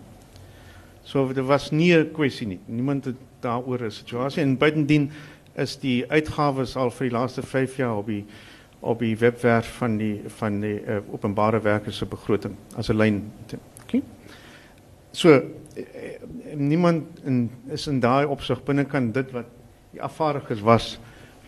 [1.03, 2.59] So dit was nie 'n kwessie nie.
[2.65, 5.11] Niemand het daaroor 'n situasie en buitendien
[5.55, 8.26] is die uitgawes al vir die laaste 5 jaar op die
[8.80, 13.32] op die webwerf van die van die uh, openbare werke se begroting as 'n lyn.
[13.84, 14.01] Okay.
[15.11, 15.41] So
[16.55, 19.45] niemand in, is in daai opsig binnekant dit wat
[19.91, 20.99] die afvaardigers was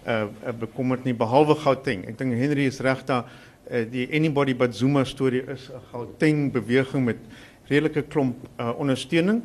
[0.06, 2.06] uh, uh bekommerd nie behalwe Gauteng.
[2.10, 6.52] Ek dink Henry is reg daar uh, die anybody but Zuma storie is 'n Gauteng
[6.52, 7.18] beweging met
[7.68, 9.42] redelike klomp uh, ondersteuning,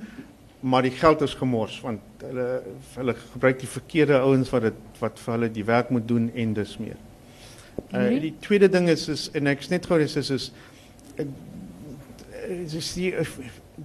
[0.60, 2.62] maar die geld is gemors want hulle
[2.94, 6.52] hulle gebruik die verkeerde ouens wat dit wat vir hulle die werk moet doen en
[6.54, 6.98] dis meer.
[7.94, 10.52] Uh, die tweede ding is is en ek net gou is is is
[12.50, 13.14] is die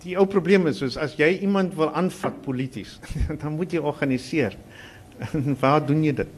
[0.03, 2.99] die ou probleem is soos as jy iemand wil aanvat polities,
[3.41, 4.57] dan moet jy organiseer.
[5.61, 6.33] Waar doen jy dit?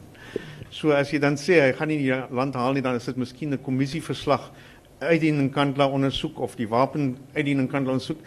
[0.70, 3.16] So as jy dan sê hy gaan nie die land haal nie, dan is dit
[3.16, 4.50] miskien 'n kommissieverslag
[5.00, 8.18] uitdiening kantla ondersoek of die wapen uitdiening kantla ondersoek.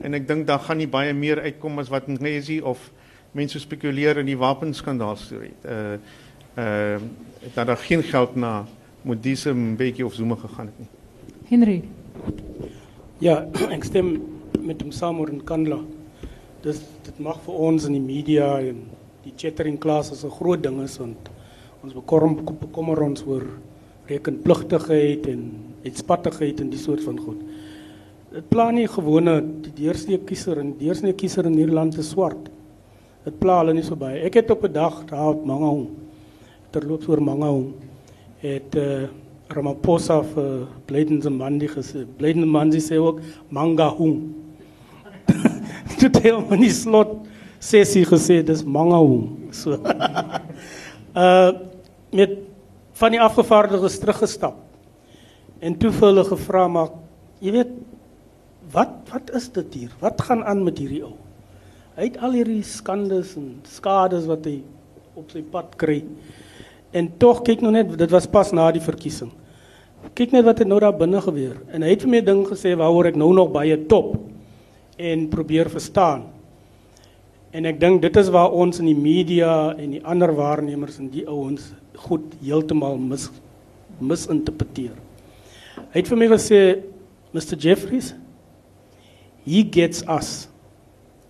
[0.00, 2.90] En ek dink daar gaan nie baie meer uitkom as wat Ngesi of
[3.32, 5.54] mense spekuleer in die wapenskandaal storie.
[5.64, 5.98] Uh
[6.58, 6.98] uh
[7.54, 8.66] dat daar geen geld na
[9.02, 10.88] Modise Mbeki of Zuma gegaan het nie.
[11.48, 11.82] Henry.
[13.18, 13.46] Ja,
[13.76, 14.22] ek stem
[14.60, 15.80] met hom saam oor in Kandla.
[16.62, 18.84] Dis dit mag vir ons in die media en
[19.24, 21.30] die chattering classes 'n groot ding is want
[21.80, 23.46] ons bekommer ons oor
[24.10, 25.44] rekenpligtigheid en
[25.84, 27.40] uitspattigheid en die soort van goed.
[28.30, 32.50] Dit pla nie gewone die deursnee kiezer en deursnee kiezer in Nederland is swart.
[33.24, 34.20] Dit pla hulle nie so baie.
[34.26, 35.88] Ek het op 'n dag daar op Mangaung
[36.70, 37.72] terloops oor Mangaung
[38.40, 39.08] het uh,
[39.48, 42.06] Ramaphosa vir Blydense Mandi gesê.
[42.18, 44.34] Blydense Mandi sê ook Mangaung.
[46.00, 47.26] Dit het hom in die slot
[47.58, 49.50] sessie gesê dis Mangaung.
[49.52, 49.80] So.
[51.14, 51.52] uh
[52.14, 52.36] met
[53.00, 54.58] van die afgevaardigdes teruggestap.
[55.60, 56.92] En toe vir hulle gevra maar
[57.40, 57.72] jy weet
[58.72, 59.92] wat wat is dit hier?
[60.02, 61.16] Wat gaan aan met hierdie ou?
[61.96, 64.60] Hy het al hierdie skandes en skades wat hy
[65.18, 66.00] op sy pad kry.
[66.96, 69.30] En tog kyk nou net, dit was pas na die verkiesing.
[70.16, 71.58] Kyk net wat het nou daar binne gebeur.
[71.74, 74.14] En hy het vir my ding gesê waaroor ek nou nog baie top
[75.00, 76.24] en probeer verstaan.
[77.50, 81.10] En ek dink dit is waar ons in die media en die ander waarnemers en
[81.10, 81.72] die ouens
[82.06, 83.28] goed heeltemal mis
[84.00, 84.94] misinterpreteer.
[85.90, 86.60] Hy het vir my gesê
[87.34, 88.14] Mr Jeffries
[89.44, 90.48] he gets us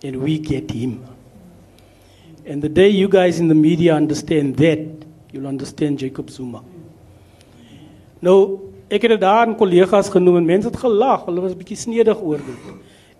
[0.03, 1.01] and we get him.
[2.45, 4.79] And the day you guys in the media understand that,
[5.31, 6.61] you'll understand Jacob Zuma.
[8.21, 12.21] Nou, ek het daar aan kollegas genoem en mense het gelag, hulle was bietjie snedig
[12.21, 12.65] oor dit.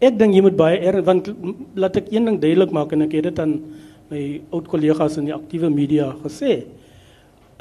[0.01, 1.29] Ek dink jy moet baie erg want
[1.77, 3.59] laat ek een ding duidelik maak en ek het dit aan
[4.09, 4.21] my
[4.51, 6.63] oud kollegas in die aktiewe media gesê.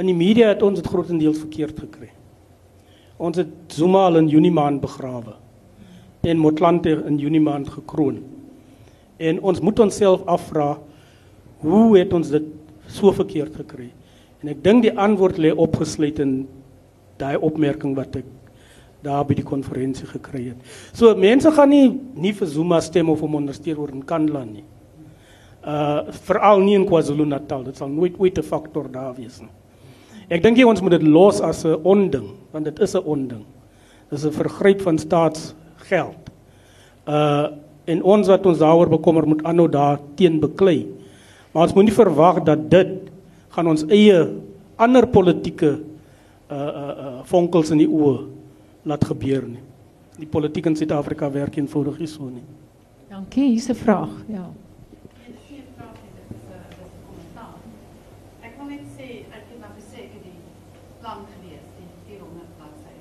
[0.00, 2.08] In die media het ons dit grootendeels verkeerd gekry.
[3.20, 5.36] Ons het Zuma al in Junie maand begrawe
[6.24, 8.22] en Motlanthe in Junie maand gekroon.
[9.20, 10.78] En ons moet onsself afvra
[11.60, 12.48] hoe het ons dit
[12.88, 13.90] so verkeerd gekry?
[14.40, 16.34] En ek dink die antwoord lê opgesluit in
[17.20, 18.28] daai opmerking wat ek
[19.02, 20.72] daar by die konferensie gekry het.
[20.92, 24.64] So mense gaan nie nie vir Zuma stem of hom ondersteun oor in Kandla nie.
[25.60, 27.64] Uh veral nie in KwaZulu-Natal.
[27.68, 29.52] Dit sal nooit ooit 'n faktor daar wees nie.
[30.28, 33.44] Ek dink jy ons moet dit los as 'n onding, want dit is 'n onding.
[34.10, 36.30] Dis 'n vergryp van staatsgeld.
[37.06, 37.48] Uh
[37.86, 40.86] en ons wat ons daaroor bekommer moet aanhou daar teen beklei.
[41.52, 43.10] Maar ons moenie verwag dat dit
[43.48, 44.28] gaan ons eie
[44.76, 45.80] ander politieke
[46.50, 48.39] uh uh, uh vonkels in die oë
[48.82, 49.62] laat gebeur nie.
[50.20, 52.44] Die politiek in Suid-Afrika werk eenvoudig nie so nie.
[53.08, 54.12] Dankie, hier's 'n vraag.
[54.28, 54.50] Ja.
[58.42, 60.40] Ek wil net sê ek het gesê ek het die
[61.00, 62.94] plan gelees, die 400 bladsye.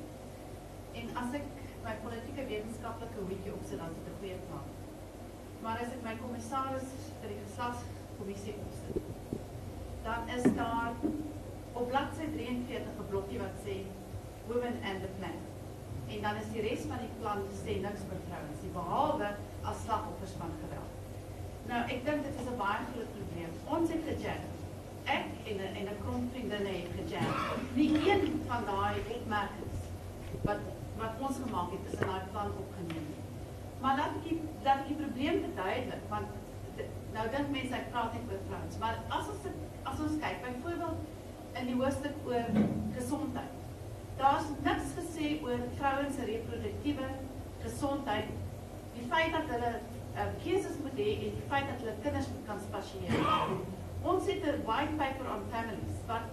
[0.94, 1.46] En as ek
[1.84, 4.66] my politieke wetenskaplike hoedjie opsit, dan is dit 'n goeie plan.
[5.64, 6.90] Maar as ek my kommissaris
[7.22, 9.02] vir die geslagskommissie opsit,
[10.04, 10.94] dan is daar
[11.74, 13.78] op bladsy 43 'n blokkie wat sê
[14.48, 15.49] women and the plan.
[16.20, 19.28] En dan is die res van die plan sê niks oor vrouens nie, behalwe
[19.70, 20.96] as slagoffers van geweld.
[21.70, 23.52] Nou, ek dink dit is 'n baie groot probleem.
[23.76, 24.42] Ons het gejam.
[25.18, 27.30] Ek en en 'n klomp vriendinne het gejam.
[27.78, 29.80] Nie een van daai opmerkings
[30.48, 30.62] wat
[31.02, 33.08] wat ons gemaak het is in daai plan opgeneem.
[33.82, 36.28] Maar dat ek dat die probleem verduidelik, want
[37.14, 39.48] nou dink mense ek praat net oor vrouens, maar as ons
[39.84, 41.00] as ons kyk byvoorbeeld
[41.60, 42.46] in die hoofstuk oor
[42.98, 43.59] gesondheid.
[44.20, 47.08] Daar's niks gesê oor vrouens se reproduktiewe
[47.64, 48.32] gesondheid.
[48.96, 49.70] Die feit dat hulle
[50.16, 53.14] uh, keuses moet hê en die feit dat hulle kinders moet kan spasieer.
[54.12, 56.26] Ons het 'n white paper on families wat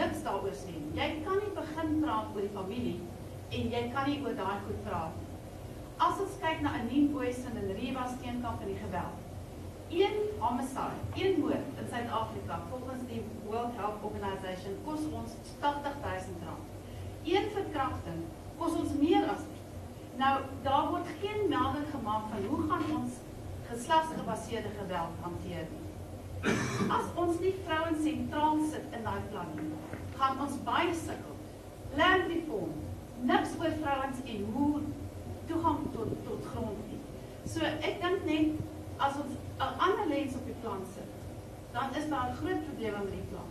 [0.00, 0.92] niks daaroor sê nie.
[1.00, 2.98] Jy kan nie begin praat oor die familie
[3.56, 5.28] en jy kan nie oor daai goed praat nie.
[6.08, 9.16] As ons kyk na Anine Booysen en Reba Steenkamp in die geweld.
[10.02, 16.69] Een homicide, een moord in Suid-Afrika volgens die World Health Organization kos ons 80000 rand.
[17.24, 18.22] Een verkrachting
[18.58, 19.64] kos ons meer as dit.
[20.20, 23.18] Nou daar word geen melding gemaak van hoe gaan ons
[23.70, 25.86] geslagsgebaseerde geweld hanteer nie.
[26.96, 29.68] As ons nie vrouens sentraal sit in daai plan nie,
[30.16, 31.36] gaan ons baie sukkel.
[32.00, 32.74] Land reform,
[33.28, 34.72] niks oor vrouens en hoe
[35.50, 37.00] toegang tot tot grond nie.
[37.44, 38.60] So ek dink net
[38.96, 41.10] as ons 'n ander lens op die plan sit,
[41.72, 43.49] dan is daar 'n groot probleem met die plan.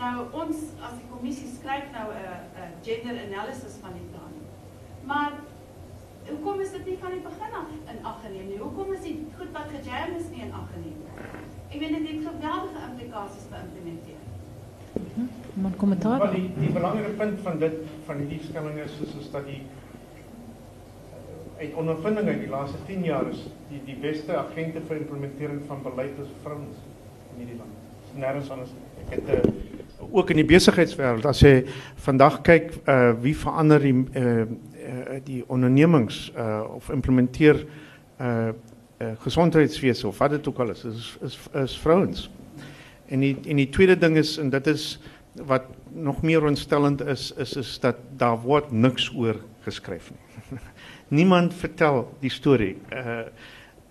[0.00, 4.32] Nou ons as die kommissie skryf nou 'n 'n gender analysis van die plan.
[5.04, 5.32] Maar
[6.28, 8.58] hoekom is dit nie van die begin af in ag geneem nie?
[8.58, 11.12] Hoekom is die goed wat gejam is nie in ag geneem nie?
[11.72, 14.22] Ek weet dit het geweldige implikasies beïmplementeer.
[15.54, 16.18] Maar kommentaar.
[16.18, 18.40] Wel die die belangrike punt van dit van hierdie
[18.84, 19.62] is is, is dat die
[21.58, 25.82] uit ondervinding uit die laaste 10 jaar is die die beste agente vir implementering van
[25.82, 26.76] beleid is vrouens
[27.32, 27.76] in hierdie land.
[28.16, 28.72] Nêrens anders.
[29.04, 29.69] Ek het
[30.10, 31.60] ook in die besigheidswêreld as jy
[32.04, 37.64] vandag kyk uh wie verander die uh, uh die ondernemings uh of implementeer
[38.20, 38.50] uh
[39.00, 42.30] uh gesondheidswese of wat dit ook al is is is, is vrouens.
[43.08, 44.98] En die en die tweede ding is en dit is
[45.46, 50.58] wat nog meer ontstellend is is is dat daar word niks oor geskryf nie.
[51.20, 53.24] Niemand vertel die storie uh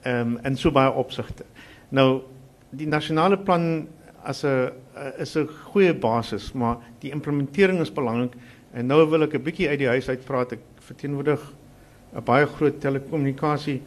[0.02, 1.44] ehm um, in so baie opsigte.
[1.90, 2.22] Nou
[2.70, 3.88] die nasionale plan
[4.24, 8.34] as 'n uh, is 'n goeie basis, maar die implementering is belangrik
[8.74, 10.52] en nou wil ek 'n bietjie uit die huis uit praat.
[10.52, 11.42] Ek verteenwoordig
[12.16, 13.82] 'n baie groot telekommunikasie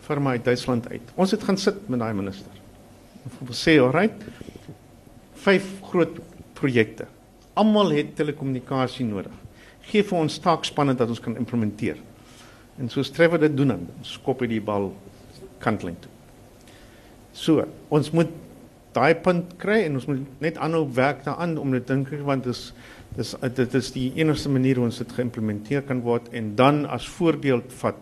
[0.00, 1.12] firma uit Duitsland uit.
[1.14, 2.50] Ons het gaan sit met daai minister.
[3.46, 4.24] Ons sê, "Alright,
[5.34, 6.18] vyf groot
[6.54, 7.06] projekte.
[7.54, 9.32] Almal het telekommunikasie nodig.
[9.80, 11.96] Gee vir ons taakspanne dat ons kan implementeer."
[12.78, 13.70] En so Trevor dit doen.
[13.98, 14.92] Ons skop hy die bal
[15.58, 16.10] kantlyn toe.
[17.32, 18.30] So, ons moet
[18.94, 22.72] daai punt kry en ons moet net aanhou werk daaraan om dit dink want dis
[23.16, 27.08] dis dit is die enigste manier hoe ons dit geïmplementeer kan word en dan as
[27.08, 27.96] voorbeeld vat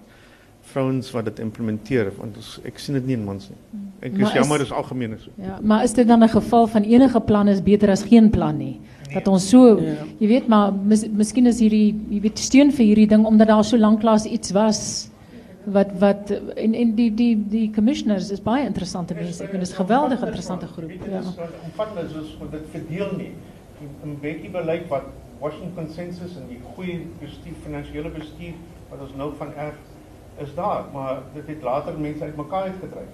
[0.72, 3.58] vrouens wat dit implementeer want ons ek sien dit nie in mans nie.
[4.02, 5.30] Ek Maar is jammer is- dis algemeen so.
[5.40, 8.56] Ja, maar is dit dan 'n geval van enige plan is beter as geen plan
[8.58, 8.80] nie?
[9.14, 9.94] Dat ons so, Ja.
[10.18, 13.64] jy weet maar mis, miskien is hierdie jy weet steun vir hierdie ding omdat daar
[13.64, 15.08] so lanklaas iets was
[15.66, 19.42] wat wat en en die die die commissioners is baie interessante mense.
[19.42, 20.88] Ek vind dit is 'n geweldig interessante groep.
[20.88, 21.18] Dit Ja.
[21.18, 23.32] is omvattend soos wat dit verdeel nie.
[24.04, 25.02] 'n Bietjie beleid wat
[25.40, 28.54] Washington consensus en die goeie bestuur finansiële bestuur
[28.90, 29.74] wat ons nou van erg
[30.42, 33.08] is daar, maar dit het later mense uitmekaar uitgedryf.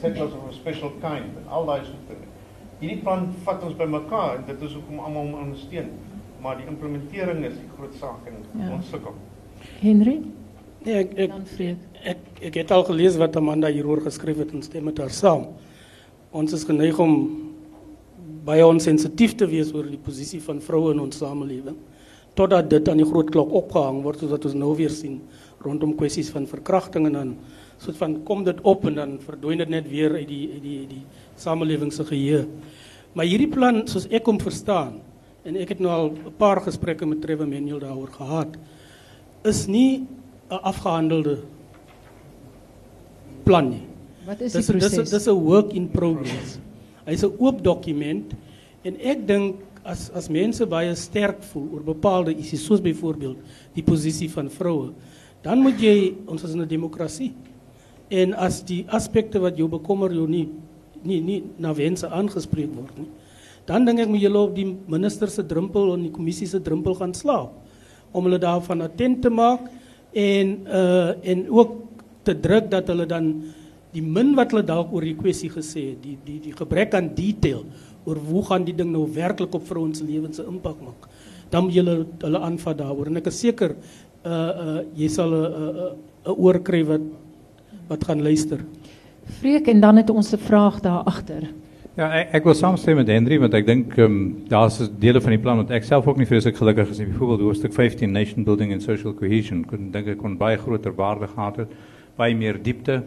[0.00, 2.26] Settlers of a special kind en al daai soort dinge.
[2.80, 5.88] Hierdie plan vat ons bymekaar en dit is hoekom almal hom ondersteun.
[6.42, 8.72] Maar die implementering is die groot saak en Ja.
[8.72, 9.12] ons sukkel.
[9.80, 10.20] Henry,
[10.84, 11.76] Nee, ek ek dan Freek.
[12.04, 15.48] Ek ek het al gelees wat Amanda hieroor geskryf het en stem met haar saam.
[16.30, 17.14] Ons is geneig om
[18.44, 21.76] baie onsensitief te wees oor die posisie van vroue in ons samelewing
[22.38, 25.18] totdat dit aan die groot klok opgehang word soos wat ons nou weer sien
[25.64, 27.32] rondom kwessies van verkrachting en dan
[27.82, 30.78] soort van kom dit op en dan verdwyn dit net weer uit die uit die
[30.90, 31.04] die
[31.38, 32.46] samelewing se.
[33.14, 35.00] Maar hierdie plan soos ek hom verstaan
[35.44, 38.56] en ek het nou al 'n paar gesprekke met Trevor Manuel daaroor gehad
[39.44, 40.06] is nie
[40.50, 41.38] 'n afgehandelde
[43.48, 43.84] plan nie.
[44.28, 45.10] Wat is die Dis proses?
[45.10, 46.58] dis 'n work in progress.
[47.08, 48.36] Hy's 'n oop dokument
[48.84, 53.38] en ek dink as as mense baie sterk voel oor bepaalde issues soos byvoorbeeld
[53.74, 54.92] die posisie van vroue,
[55.42, 57.32] dan moet jy ons is 'n demokrasie.
[58.10, 60.48] En as die aspekte wat jou bekommer jou nie
[61.02, 63.08] nie nie na wense aangespreek word nie,
[63.66, 66.94] dan dink ek moet julle op die minister se drempel en die kommissie se drempel
[66.94, 67.52] gaan slaap
[68.12, 69.60] om hulle daarvan attent te maak
[70.12, 71.87] en uh en ook
[72.28, 73.30] te druk dat hulle dan
[73.94, 77.14] die min wat hulle dalk oor die kwessie gesê het, die die die gebrek aan
[77.16, 77.64] detail
[78.08, 81.08] oor hoe gaan die ding nou werklik op vrouens se lewens se impak maak.
[81.48, 83.74] Dan moet julle hulle aanvat daaroor en ek is seker
[84.24, 85.88] uh uh jy sal 'n 'n
[86.28, 87.04] 'n oor kry wat
[87.88, 88.60] wat gaan luister.
[89.40, 91.48] Freek en dan het ons 'n vraag daar agter.
[91.98, 94.18] Ja, ek, ek wil saamstem met Henry want ek dink ehm um,
[94.48, 97.06] daar's 'n dele van die plan wat ek self ook nie vreeslik gelukkig is nie.
[97.06, 99.64] Byvoorbeeld hoofstuk 15 Nation Building and Social Cohesion.
[99.64, 101.68] Kon dink ek kon baie groter waarde gehad het,
[102.18, 103.02] baie meer diepte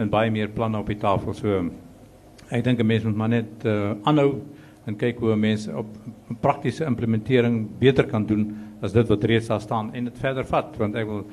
[0.00, 1.36] en baie meer planne op die tafel.
[1.36, 1.70] So
[2.50, 4.42] ek dink 'n mens moet maar net uh, aanhou
[4.86, 5.86] en kyk hoe mense op
[6.40, 10.76] praktiese implementering beter kan doen as dit wat reeds daar staan en dit verder vat
[10.76, 11.24] want ek wil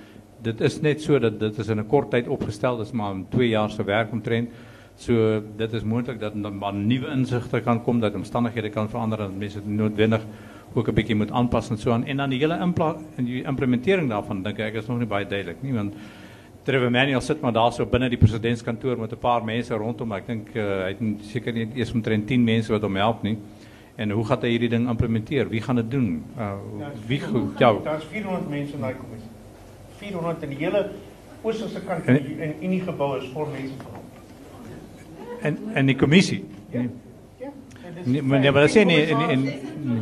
[0.42, 3.26] dit is net so dat dit is in 'n kort tyd opgestel, dis maar 'n
[3.30, 4.50] 2 jaar se werk omtrent.
[4.96, 9.38] So dit is moontlik dat maar nuwe insigte kan kom dat omstandighede kan verander en
[9.38, 10.26] mense noodwendig
[10.74, 14.44] ook 'n bietjie moet aanpas en aan en dan die hele impla die implementering daarvan
[14.44, 15.94] dink ek is nog nie baie duidelik nie want
[16.64, 20.28] Trevor Manuel sit maar daarso binne die presidentskantoor met 'n paar mense rondom maar ek
[20.28, 23.38] dink uh, hy het nie- seker nie eers omtrent 10 mense wat hom help nie
[23.98, 26.54] en hoe gaan hy hierdie ding implementeer wie gaan dit doen uh,
[27.08, 29.30] wie goed ja Daar's 400 mense in daai kommissie.
[29.98, 30.90] 400 in die hele
[31.42, 34.06] oosterse kant En- van die en in die gebou is vol mense van hom.
[35.42, 36.90] en en die kommissie nee.
[37.40, 37.50] Ja.
[38.06, 40.02] Nee, maar nee, maar dat sê nie in in nee.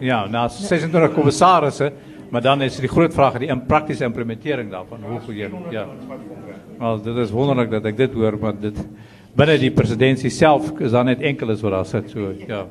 [0.00, 1.92] Ja, nou 26 kommissarisse,
[2.30, 5.02] maar dan is die groot vraag die in praktiese implementering daarvan.
[5.02, 5.86] Hoe goed jy ja.
[6.78, 8.76] Wel, dit is wonderlik dat ek dit hoor, maar dit
[9.36, 12.66] binne die presidentskap self is daar net enkeles wat daar sit so ja.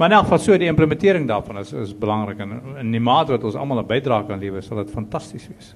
[0.00, 3.32] Maar in elk geval so die implementering daarvan is is belangrik en in die mate
[3.32, 5.74] wat ons almal 'n bydrae kan lewer, sal dit fantasties wees.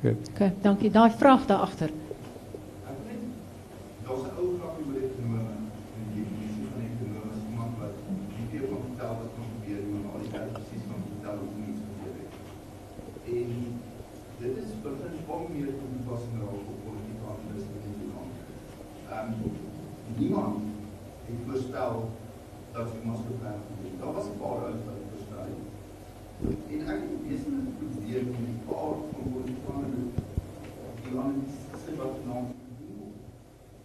[0.00, 0.28] Goed.
[0.64, 0.90] Okay.
[0.90, 1.90] Daai vraag daar agter.
[4.04, 5.40] Daar's 'n ou grappie oor ekonome
[5.96, 7.94] en die definisie van ekonome is iemand wat
[8.38, 11.36] nie veel van vertel wat kan gebeur nie, maar al die tyd presies kan vertel
[11.42, 12.32] hoe iets gebeur het.
[13.36, 13.48] En
[14.42, 18.34] dit is begin baie meer toepassing raak op politieke aktivisme in die land.
[19.14, 19.30] Ehm
[20.18, 20.56] niemand
[21.26, 21.94] het voorspel
[22.74, 23.88] dat die maatskappy.
[24.00, 25.64] Daar was 'n paar ouens wat voorspel het.
[26.72, 29.72] En ek het wesenlik probeer om die paar van politieke
[31.02, 32.42] die analise wat nou.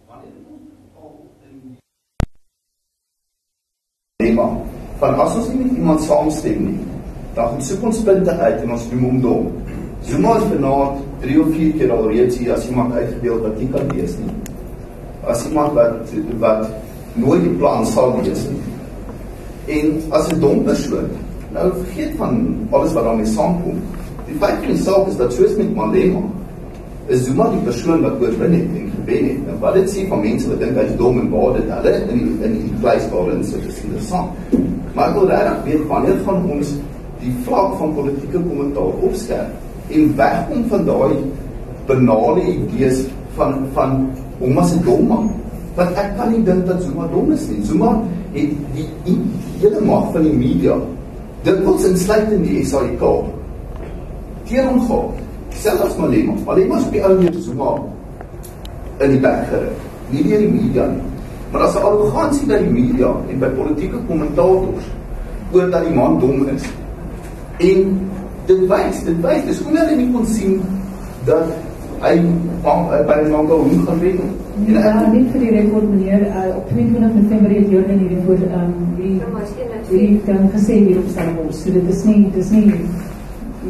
[0.08, 0.66] Wanneer ons
[1.00, 1.14] al
[1.48, 1.76] in
[4.16, 4.48] dilemma
[4.98, 6.80] van as ons nie met iemand saamstem nie,
[7.34, 9.46] dan soek ons punte uit en ons noem hom dom.
[10.02, 13.68] Zuma is vanaand 3 of 4 keer al reeds hier as iemand uitgebeeld wat nie
[13.70, 14.34] kan lees nie.
[15.30, 16.68] As iemand wat wat
[17.14, 18.62] nooit die plan sal lees nie.
[19.78, 21.08] En as 'n dom persoon,
[21.54, 23.78] nou vergeet van alles wat daarmee saamkom.
[24.26, 26.22] Die feit van die saak is dat soos met Malema
[27.06, 29.40] is Zuma die persoon wat oorwin het en gewen het.
[29.48, 32.18] En wat dit sê van mense wat dink hy's dom en waar dit hulle in
[32.18, 34.30] die, in die kluis daarin sit is interessant.
[34.94, 36.74] Maar ek wil regtig weet wanneer gaan ons
[37.22, 41.16] die vlak van politieke kommentaar opskerp en wegkom van daai
[41.86, 43.04] banale idees
[43.36, 44.08] van van
[44.38, 45.30] hom as 'n dom man.
[45.74, 47.64] Want ek kan nie dink dat Zuma dom is nie.
[47.64, 48.02] Zuma
[48.32, 49.18] het die die
[49.60, 50.76] hele mag van die media
[51.42, 53.02] dit word insluitend die SAIK
[54.44, 55.14] teen hom gehad.
[55.50, 57.72] Selfs Malema, Malema is op die ou net Zuma
[58.98, 59.80] in die bek gerig.
[60.10, 61.02] Nie deur die media nie.
[61.52, 64.84] Maar as 'n arrogansie dat die media en by politieke kommentators
[65.52, 66.64] oor dat die man dom is.
[67.58, 68.00] En
[68.52, 70.60] dit wys, dit wys, dis hoe hulle nie kon sien
[71.28, 71.52] dat
[72.02, 72.14] hy
[73.08, 74.22] by Manga hoe gaan wen.
[74.62, 78.42] En ja, net vir die rekord meneer, uh, op 22 November het Jordan hierdie voor
[78.48, 79.14] ehm um, die
[79.92, 81.62] die dan gesê hier op Stellenbosch.
[81.64, 82.66] So dit is nie dis nie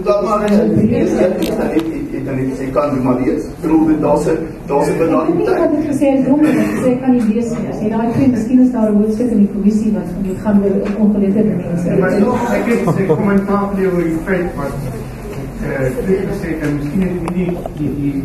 [0.05, 3.47] Dan maar net ek dan net sê kan jy maar weet.
[3.63, 4.39] Bedoel dit daar's 'n
[4.71, 5.49] daar's 'n benadering.
[5.49, 7.69] Ek het gesê ek dom en ek sê kan nie wees nie.
[7.73, 10.39] As jy daai kry, miskien is daar 'n hoofstuk in die kommissie wat van dit
[10.45, 11.89] gaan oor ongeletterde mense.
[11.89, 14.75] Ja, maar nog ek het sê kommentaar oor die feit wat
[15.63, 18.23] eh dit gesê en miskien nie die die die,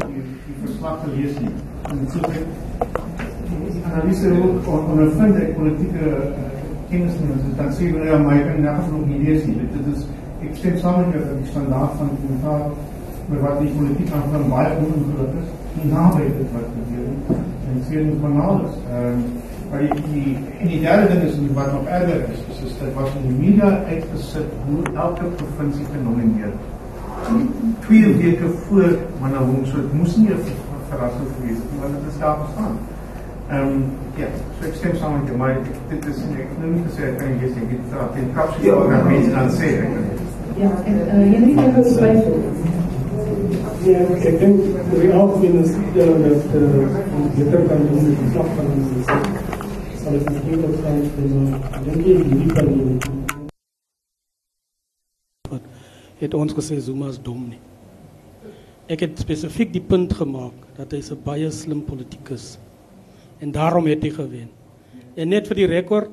[0.64, 1.54] verslag gelees nie.
[1.90, 2.20] En dit sê
[3.88, 6.46] analise ook ondervind ek politieke uh,
[6.90, 9.56] kennis en dan sê ja, maar ek kan nog nog nie lees nie.
[9.74, 10.06] Dit is
[10.46, 12.62] ek stem saam met jou dat die standaard van kommentaar
[13.28, 17.12] maar wat die politiek aan van baie ongeluk is, nie naby dit wat gebeur
[17.68, 18.80] en sien hoe kanaal is.
[18.94, 19.28] Ehm
[19.70, 22.94] maar die, die en die derde ding is wat nog erger is, is, is dit
[22.96, 26.54] was in die media uitgesit hoe elke provinsie genomineer
[27.86, 28.96] twee weke voor
[29.58, 30.40] ons so dit moes nie 'n
[30.90, 32.78] verrassing gewees het want dit is daar bestaan.
[33.50, 33.84] Ehm um,
[34.16, 34.28] ja,
[34.60, 35.58] so ek stem saam met jou, maar
[35.90, 39.04] dit is ek nou nie gesê ek kan jy sê dit is in kapsie wat
[39.08, 39.70] mense dan sê.
[40.64, 42.87] Ja, en uh, jy moet net gou
[43.88, 44.22] byvoeg.
[44.22, 44.58] Ja, ek dink
[44.92, 46.08] die algemene is dat
[46.56, 46.88] uh,
[47.36, 48.84] die kan doen met die vlak van die
[50.02, 53.00] sal het miskien ook zijn en dink jy die kan doen.
[56.18, 57.60] Het ons gesê Zuma is dom nie.
[58.88, 62.58] Ek het spesifiek die punt gemaak dat hy 'n baie slim politikus
[63.40, 64.50] en daarom het hy gewen.
[65.16, 66.10] En net vir die rekord,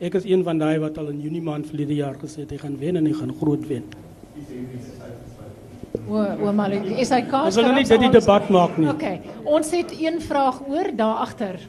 [0.00, 2.56] ek is een van daai wat al in Junie maand verlede jaar gesê het hy
[2.56, 3.84] gaan wen en hy gaan groot wen.
[6.08, 7.52] O, o maar is hy kaart?
[7.52, 8.88] Ons wil nie dit die debat maak nie.
[8.90, 9.20] Okay.
[9.44, 11.60] Ons het een vraag oor daar agter.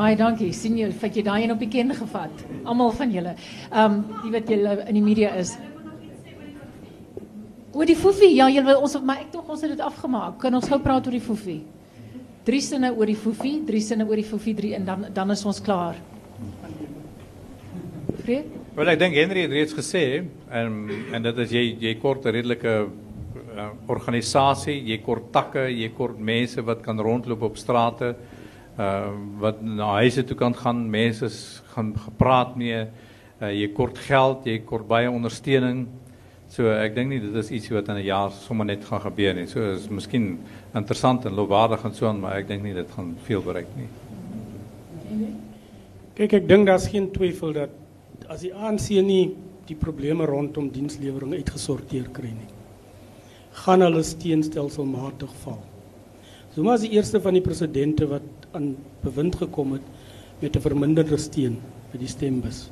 [0.00, 0.52] Baie dankie.
[0.56, 2.44] sien jy vat jy daai een op die ken gevat.
[2.64, 3.34] Almal van julle.
[3.68, 5.52] Ehm die wat julle in die media is.
[7.76, 8.30] Oor die foefie.
[8.32, 10.38] Ja, julle ons maar ek dink ons het dit afgemaak.
[10.40, 11.58] Kan ons gou praat oor die foefie?
[12.48, 15.44] Drie sinne oor die foefie, drie sinne oor die foefie, drie en dan dan is
[15.44, 16.00] ons klaar.
[18.24, 18.58] Vrede?
[18.80, 20.82] Wel ek dink Henry het reeds gesê en
[21.12, 26.18] en dit is jy jy kort 'n redelike uh, organisasie, jy kort takke, jy kort
[26.18, 28.14] mense wat kan rondloop op strate
[28.80, 31.28] uh wat na huise toe kan gaan, mense
[31.74, 32.86] gaan gepraat mee.
[33.40, 35.86] Uh jy kort geld, jy kort baie ondersteuning.
[36.50, 39.34] So ek dink nie dit is iets wat in 'n jaar sommer net gaan gebeur
[39.34, 39.46] nie.
[39.46, 40.38] So is miskien
[40.74, 43.88] interessant en loofwaardig en so aan, maar ek dink nie dit gaan veel bereik nie.
[46.14, 47.70] Kyk, ek dink daar's geen twyfel dat
[48.28, 52.50] as die ANC nie die probleme rondom dienslewering uitgesorteer kry nie,
[53.64, 55.62] gaan hulle steenstelselmatig val.
[56.54, 59.82] Zuma is die eerste van die presidente wat aan bewind gekom het
[60.40, 61.58] met 'n verminderde steun
[61.90, 62.70] vir die stembus.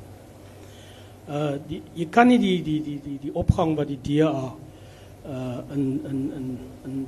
[1.29, 4.53] Uh die jy kan nie die die die die die opgang wat die DA
[5.25, 7.07] uh in in in in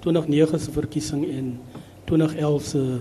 [0.00, 1.58] 2009 se verkiesing en
[2.04, 3.00] 2011 se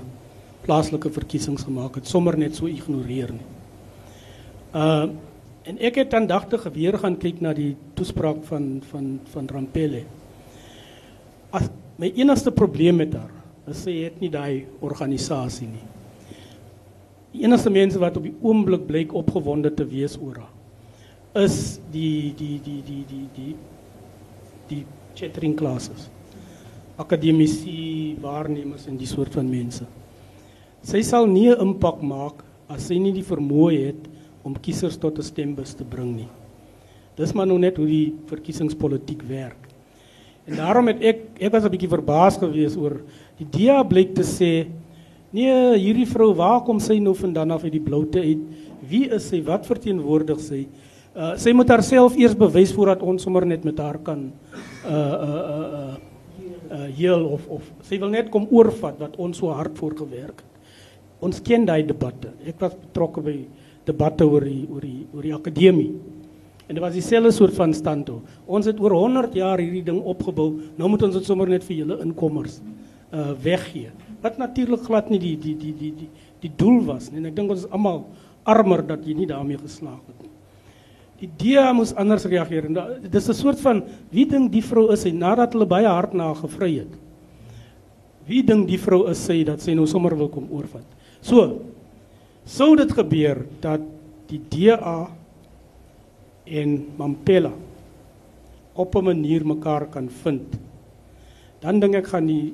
[0.61, 3.47] plaaslike verkiesings gemaak het sommer net so ignoreer nie.
[4.73, 5.09] Uh
[5.63, 10.03] en ek het aandagtig weer gaan kyk na die toespraak van van van Rampele.
[11.51, 15.85] As my enigste probleem met haar is sy het nie daai organisasie nie.
[17.31, 20.57] Die enigste mense wat op die oomblik blyk opgewonde te wees oor haar
[21.33, 23.55] is die die die die die die
[24.67, 24.85] die
[25.15, 26.09] chattering classes.
[26.99, 29.87] Akademici, waarnemers en die soort van mense.
[30.83, 34.09] Sy sal nie 'n impak maak as sy nie die vermoë het
[34.43, 36.29] om kiesers tot 'n stembus te bring nie.
[37.15, 39.69] Dis maar nou net hoe die verkiesingspolitiek werk.
[40.47, 43.01] En daarom het ek ek was 'n bietjie verbaas geweest oor
[43.49, 44.53] DA blyk te sê
[45.31, 48.41] Nee, hierdie vrou, waar kom sy nou vandaan af uit die bloute uit?
[48.83, 49.39] Wie is sy?
[49.47, 50.65] Wat verteenwoordig sy?
[51.15, 55.39] Uh sy moet haarself eers bewys voordat ons sommer net met haar kan uh uh
[55.39, 55.95] uh uh,
[56.71, 60.43] uh heel of of sy wil net kom oorvat wat ons so hard voor gewerk
[60.43, 60.47] het.
[61.23, 62.31] Ons ken daai debatte.
[62.47, 63.37] Ek was betrokke by
[63.87, 65.91] debatte oor die oor die oor die akademie.
[66.67, 68.21] En dit was dieselfde soort van standto.
[68.47, 70.53] Ons het oor 100 jaar hierdie ding opgebou.
[70.79, 72.59] Nou moet ons dit sommer net vir julle inkommers
[73.11, 73.91] uh weggee.
[74.21, 76.09] Wat natuurlik glad nie die die die die die
[76.41, 77.19] die doel was nie.
[77.19, 78.05] En ek dink ons is almal
[78.47, 80.31] armer dat jy nie daarmee geslaag het nie.
[81.21, 82.65] Die DEA moes anders reageer.
[82.65, 85.87] En dit is 'n soort van wie dink die vrou is sy nadat hulle baie
[85.87, 86.93] hard na gevry het.
[88.25, 90.85] Wie dink die vrou is sy dat sy nou sommer wil kom oorvat.
[91.21, 91.61] So
[92.45, 93.81] sou dit gebeur dat
[94.27, 95.09] die DA
[96.45, 97.51] en Mampela
[98.73, 100.57] op 'n manier mekaar kan vind.
[101.59, 102.53] Dan dink ek gaan die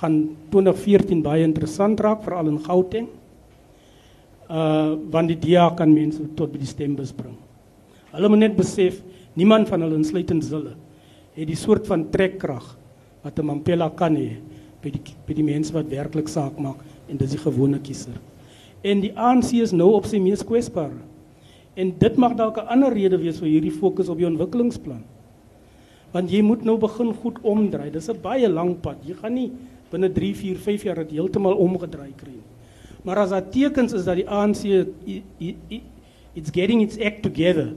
[0.00, 3.08] gaan 2014 baie interessant raak veral in Gauteng.
[4.48, 7.34] Uh want die DA kan mense tot by die stembus bring.
[8.12, 9.02] Hulle moet net besef
[9.34, 10.76] niemand van hulle insluitend hulle
[11.36, 12.64] het die soort van trekkrag
[13.22, 14.38] wat 'n Mampela kan hê
[14.82, 16.78] by die by die mense wat werklik saak maak
[17.08, 18.14] en dis die gewone kiezer.
[18.84, 20.94] En die ANC is nou op sy mees kwesbaar.
[21.76, 25.02] En dit mag dalk 'n ander rede wees vir hierdie fokus op die ontwikkelingsplan.
[26.12, 27.90] Want jy moet nou begin goed omdraai.
[27.90, 28.96] Dis 'n baie lang pad.
[29.04, 29.50] Jy gaan nie
[29.90, 32.44] binne 3, 4, 5 jaar dit heeltemal omgedraai kry nie.
[33.06, 34.64] Maar as daar tekens is dat die ANC
[36.36, 37.70] it's getting its act together,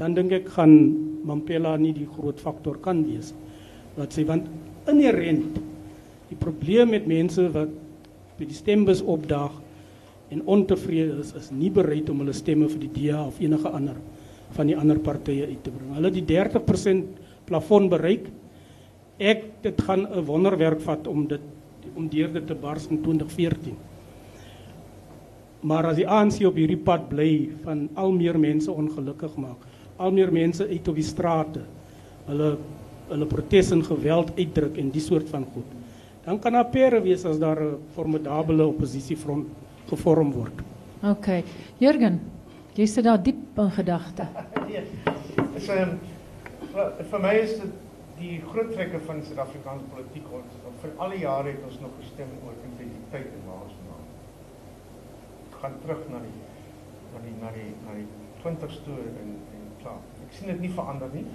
[0.00, 0.72] dan dink ek gaan
[1.22, 3.30] Mampela nie die groot faktor kan wees
[3.96, 4.48] wat sê want
[4.90, 5.58] inherent
[6.30, 7.70] die probleem met mense wat
[8.38, 9.58] by die stembus opdaag
[10.32, 13.98] en ontevrede is is nie bereid om hulle stemme vir die DA of enige ander
[14.56, 15.92] van die ander partye uit te bring.
[15.96, 17.04] Hulle het die 30%
[17.48, 18.26] plafon bereik.
[19.18, 21.40] Ek dit gaan 'n wonderwerk vat om dit
[21.96, 23.76] om deur dit te bars in 2014.
[25.60, 30.10] Maar as die ANC op hierdie pad bly van al meer mense ongelukkig maak, al
[30.10, 31.60] meer mense uit op die strate,
[32.26, 32.56] hulle
[33.12, 35.66] hulle protes en geweld uitdruk en die soort van goed.
[36.24, 39.46] Dan kan daar pere wees as daar 'n formidabele oppositiefront
[39.88, 40.62] gevorm word.
[41.02, 41.42] OK.
[41.78, 42.20] Jurgen,
[42.74, 44.26] jy sit daar diep in gedagte.
[44.68, 44.82] nee.
[45.56, 45.98] Is ehm
[47.10, 47.81] vir my is dit
[48.22, 52.30] die groot trekke van Suid-Afrikaanse politiek ons vir al die jare het ons nog gestem
[52.46, 54.08] oor identiteit en waar ons vandaan.
[55.62, 56.36] Gaan terug na die
[57.12, 58.06] na die na die na die
[58.42, 60.00] 20 storie en en klaar.
[60.26, 61.26] Ek sien dit nie verander nie,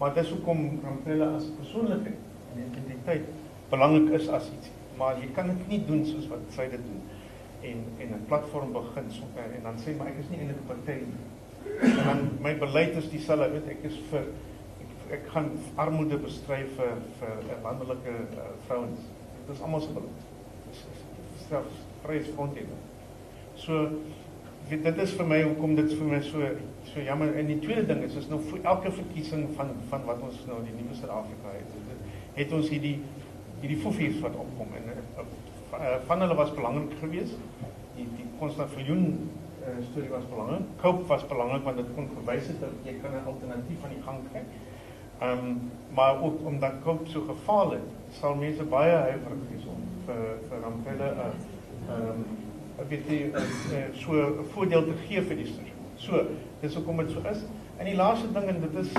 [0.00, 3.28] maar dis hoekom Ramphele as persoonlikheid en identiteit
[3.72, 4.72] belangrik is as iets.
[4.98, 7.04] Maar jy kan dit nie doen soos wat sy dit doen
[7.64, 10.66] en en 'n platform begin so, en dan sê maar ek is nie eintlik 'n
[10.72, 11.22] party nie.
[11.80, 14.26] En dan my beleid is dieselfde, weet ek is vir
[15.10, 19.00] ek, gaan armoede bestry vir vir landelike uh, vrouens.
[19.46, 20.20] Dit is almal se beleid.
[21.48, 21.66] Self
[22.04, 22.72] vryheidsfront het.
[23.60, 23.88] So
[24.68, 26.48] weet, dit is vir my hoekom dit vir my so
[26.88, 30.22] so jammer en die tweede ding is is nou vir elke verkiesing van van wat
[30.24, 31.78] ons nou die nuwe Suid-Afrika het.
[32.34, 32.98] Het ons hierdie
[33.62, 37.40] hierdie fofies wat opkom en uh, van hulle was belangrik geweest.
[37.96, 39.04] Die die Konstant Viljoen
[39.62, 40.68] uh, storie was belangrik.
[40.82, 44.04] Cope was belangrik want dit kon verwys het dat jy kan 'n alternatief aan die
[44.08, 44.44] gang kry.
[45.24, 49.84] Ehm um, maar ook omdat Cope so gefaal het, sal mense baie huiwerig wees om
[50.06, 52.24] vir vir Ramphele 'n ehm um,
[52.78, 53.30] 'n bietjie
[53.92, 55.72] so 'n voordeel te gee vir die storie.
[55.96, 56.26] So,
[56.60, 57.44] dis hoekom dit so is.
[57.78, 58.92] En die laaste ding en dit is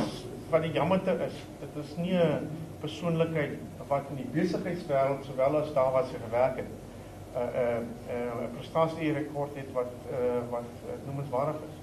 [0.49, 2.47] wat die jammerte is, dit is nie 'n
[2.79, 3.57] persoonlikheid
[3.87, 8.39] wat in die besigheidswêreld sowel as daar wat sy gewerk het 'n uh, 'n uh,
[8.39, 11.75] 'n uh, prestasie rekord het wat uh, wat uh, noemenswaardig is.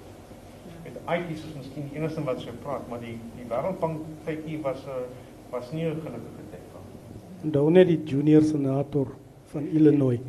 [0.83, 4.85] Met IT's is miskien die enigste wat so praat, maar die die Wêreldbank tydjie was
[4.87, 5.03] uh,
[5.51, 6.81] was nie 'n gelukkige tyd van.
[7.43, 9.07] Onthou net die junior senator
[9.51, 10.19] van Illinois.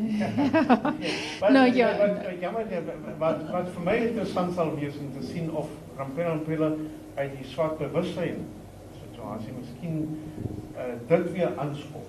[1.56, 2.64] nou ja, wat jammer
[3.18, 6.70] wat wat vir my interessant sal wees om te sien of Ramphele Ramphele
[7.14, 8.46] uit die swart bewussyn
[9.02, 10.18] situasie miskien
[10.76, 12.08] uh, dit weer aanspoor.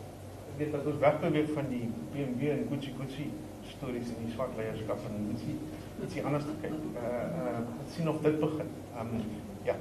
[0.51, 3.27] Ek weet dat ons wegbeweeg van die BMW en Gucci Gucci
[3.75, 5.57] stories in die swart leierskap en ietsie
[6.01, 6.79] ietsie anders te kyk.
[6.95, 7.11] Uh
[7.43, 7.59] uh
[7.91, 8.71] sien of dit begin.
[8.99, 9.19] Um
[9.67, 9.75] ja.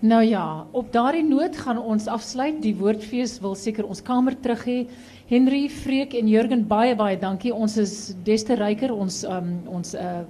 [0.00, 2.60] Nou ja, op daardie noot gaan ons afsluit.
[2.62, 4.78] Die woordfees wil seker ons kamer terug hê.
[5.28, 7.52] Henry, Freek en Jurgen baie baie dankie.
[7.54, 9.50] Ons is des te ryker ons um
[9.80, 10.22] ons uh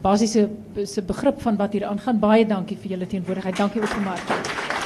[0.00, 0.48] basiese
[0.88, 2.18] se begrip van wat hier aangaan.
[2.18, 3.56] Baie dankie vir julle teenwoordigheid.
[3.56, 4.79] Dankie ook vir Mark.